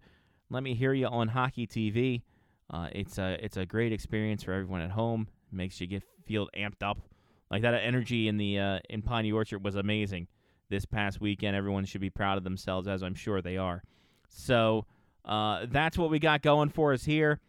Let 0.49 0.63
me 0.63 0.73
hear 0.73 0.93
you 0.93 1.07
on 1.07 1.27
Hockey 1.27 1.67
TV. 1.67 2.23
Uh, 2.71 2.87
it's 2.91 3.17
a 3.17 3.37
it's 3.43 3.57
a 3.57 3.65
great 3.65 3.91
experience 3.91 4.43
for 4.43 4.53
everyone 4.53 4.81
at 4.81 4.91
home. 4.91 5.27
Makes 5.51 5.79
you 5.81 5.87
get 5.87 6.03
feel 6.25 6.49
amped 6.57 6.81
up. 6.81 6.99
Like 7.51 7.61
that 7.63 7.73
energy 7.73 8.27
in 8.27 8.37
the 8.37 8.59
uh, 8.59 8.79
in 8.89 9.01
Piney 9.01 9.31
Orchard 9.31 9.63
was 9.63 9.75
amazing 9.75 10.27
this 10.69 10.85
past 10.85 11.19
weekend. 11.19 11.55
Everyone 11.55 11.85
should 11.85 12.01
be 12.01 12.09
proud 12.09 12.37
of 12.37 12.43
themselves, 12.43 12.87
as 12.87 13.01
I'm 13.03 13.15
sure 13.15 13.41
they 13.41 13.57
are. 13.57 13.83
So 14.27 14.85
uh, 15.25 15.65
that's 15.69 15.97
what 15.97 16.09
we 16.09 16.19
got 16.19 16.41
going 16.41 16.69
for 16.69 16.93
us 16.93 17.03
here, 17.03 17.39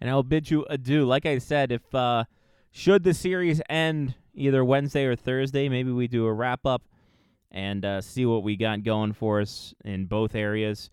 and 0.00 0.10
I'll 0.10 0.22
bid 0.22 0.50
you 0.50 0.66
adieu. 0.68 1.04
Like 1.04 1.26
I 1.26 1.38
said, 1.38 1.72
if 1.72 1.94
uh, 1.94 2.24
should 2.70 3.04
the 3.04 3.14
series 3.14 3.60
end 3.68 4.14
either 4.34 4.64
Wednesday 4.64 5.04
or 5.04 5.16
Thursday, 5.16 5.68
maybe 5.68 5.90
we 5.90 6.08
do 6.08 6.26
a 6.26 6.32
wrap 6.32 6.66
up 6.66 6.82
and 7.50 7.84
uh, 7.84 8.00
see 8.00 8.26
what 8.26 8.42
we 8.42 8.56
got 8.56 8.82
going 8.82 9.12
for 9.12 9.40
us 9.40 9.74
in 9.84 10.06
both 10.06 10.34
areas, 10.34 10.90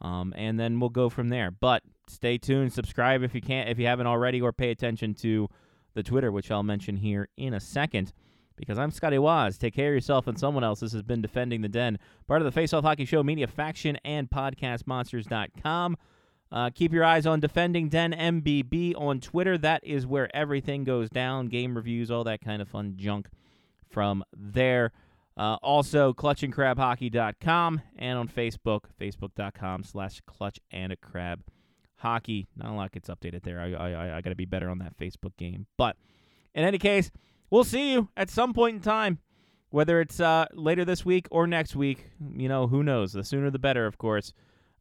um, 0.00 0.32
and 0.36 0.58
then 0.58 0.80
we'll 0.80 0.90
go 0.90 1.08
from 1.08 1.28
there. 1.28 1.50
But 1.50 1.82
stay 2.08 2.38
tuned, 2.38 2.72
subscribe 2.72 3.22
if 3.22 3.34
you 3.34 3.40
can't, 3.40 3.68
if 3.68 3.78
you 3.78 3.86
haven't 3.86 4.06
already, 4.06 4.40
or 4.40 4.52
pay 4.52 4.70
attention 4.70 5.14
to 5.14 5.48
the 5.94 6.02
Twitter, 6.02 6.32
which 6.32 6.50
I'll 6.50 6.62
mention 6.62 6.96
here 6.96 7.28
in 7.36 7.54
a 7.54 7.60
second. 7.60 8.12
Because 8.58 8.78
I'm 8.78 8.90
Scotty 8.90 9.18
Wazz. 9.18 9.56
Take 9.58 9.74
care 9.74 9.88
of 9.88 9.94
yourself 9.94 10.26
and 10.26 10.38
someone 10.38 10.64
else. 10.64 10.80
This 10.80 10.92
has 10.92 11.02
been 11.02 11.22
Defending 11.22 11.62
the 11.62 11.68
Den, 11.68 11.98
part 12.26 12.42
of 12.42 12.44
the 12.44 12.52
Face 12.52 12.72
Off 12.72 12.84
Hockey 12.84 13.04
Show 13.04 13.22
Media 13.22 13.46
Faction 13.46 13.96
and 14.04 14.28
PodcastMonsters.com. 14.28 15.96
Uh, 16.50 16.70
keep 16.74 16.92
your 16.92 17.04
eyes 17.04 17.26
on 17.26 17.40
Defending 17.40 17.88
Den 17.88 18.12
MBB 18.12 18.94
on 18.96 19.20
Twitter. 19.20 19.58
That 19.58 19.84
is 19.84 20.06
where 20.06 20.34
everything 20.34 20.84
goes 20.84 21.10
down 21.10 21.48
game 21.48 21.76
reviews, 21.76 22.10
all 22.10 22.24
that 22.24 22.40
kind 22.40 22.62
of 22.62 22.68
fun 22.68 22.94
junk 22.96 23.28
from 23.90 24.24
there. 24.36 24.92
Uh, 25.36 25.56
also, 25.62 26.12
clutchandcrabhockey.com 26.12 27.80
and 27.96 28.18
on 28.18 28.28
Facebook, 28.28 28.80
facebook.com 29.00 29.84
slash 29.84 30.20
clutch 30.26 30.58
and 30.70 30.92
a 30.92 30.96
crab 30.96 31.42
hockey. 31.96 32.48
Not 32.56 32.70
a 32.70 32.74
lot 32.74 32.92
gets 32.92 33.08
updated 33.08 33.42
there. 33.42 33.60
I, 33.60 33.72
I, 33.72 34.16
I 34.16 34.20
got 34.20 34.30
to 34.30 34.36
be 34.36 34.46
better 34.46 34.68
on 34.68 34.78
that 34.78 34.96
Facebook 34.96 35.36
game. 35.36 35.66
But 35.76 35.96
in 36.54 36.64
any 36.64 36.78
case, 36.78 37.10
we'll 37.50 37.64
see 37.64 37.92
you 37.92 38.08
at 38.16 38.30
some 38.30 38.52
point 38.52 38.76
in 38.76 38.82
time, 38.82 39.18
whether 39.70 40.00
it's 40.00 40.20
uh, 40.20 40.46
later 40.52 40.84
this 40.84 41.04
week 41.04 41.26
or 41.30 41.46
next 41.46 41.76
week. 41.76 42.10
You 42.36 42.48
know, 42.48 42.66
who 42.66 42.82
knows? 42.82 43.12
The 43.12 43.24
sooner 43.24 43.50
the 43.50 43.58
better, 43.58 43.86
of 43.86 43.98
course. 43.98 44.32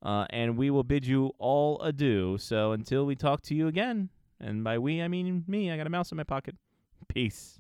Uh, 0.01 0.25
and 0.29 0.57
we 0.57 0.69
will 0.69 0.83
bid 0.83 1.05
you 1.05 1.31
all 1.39 1.81
adieu. 1.81 2.37
So 2.37 2.71
until 2.71 3.05
we 3.05 3.15
talk 3.15 3.41
to 3.43 3.55
you 3.55 3.67
again, 3.67 4.09
and 4.39 4.63
by 4.63 4.77
we, 4.77 5.01
I 5.01 5.07
mean 5.07 5.43
me, 5.47 5.71
I 5.71 5.77
got 5.77 5.87
a 5.87 5.89
mouse 5.89 6.11
in 6.11 6.17
my 6.17 6.23
pocket. 6.23 6.55
Peace. 7.07 7.59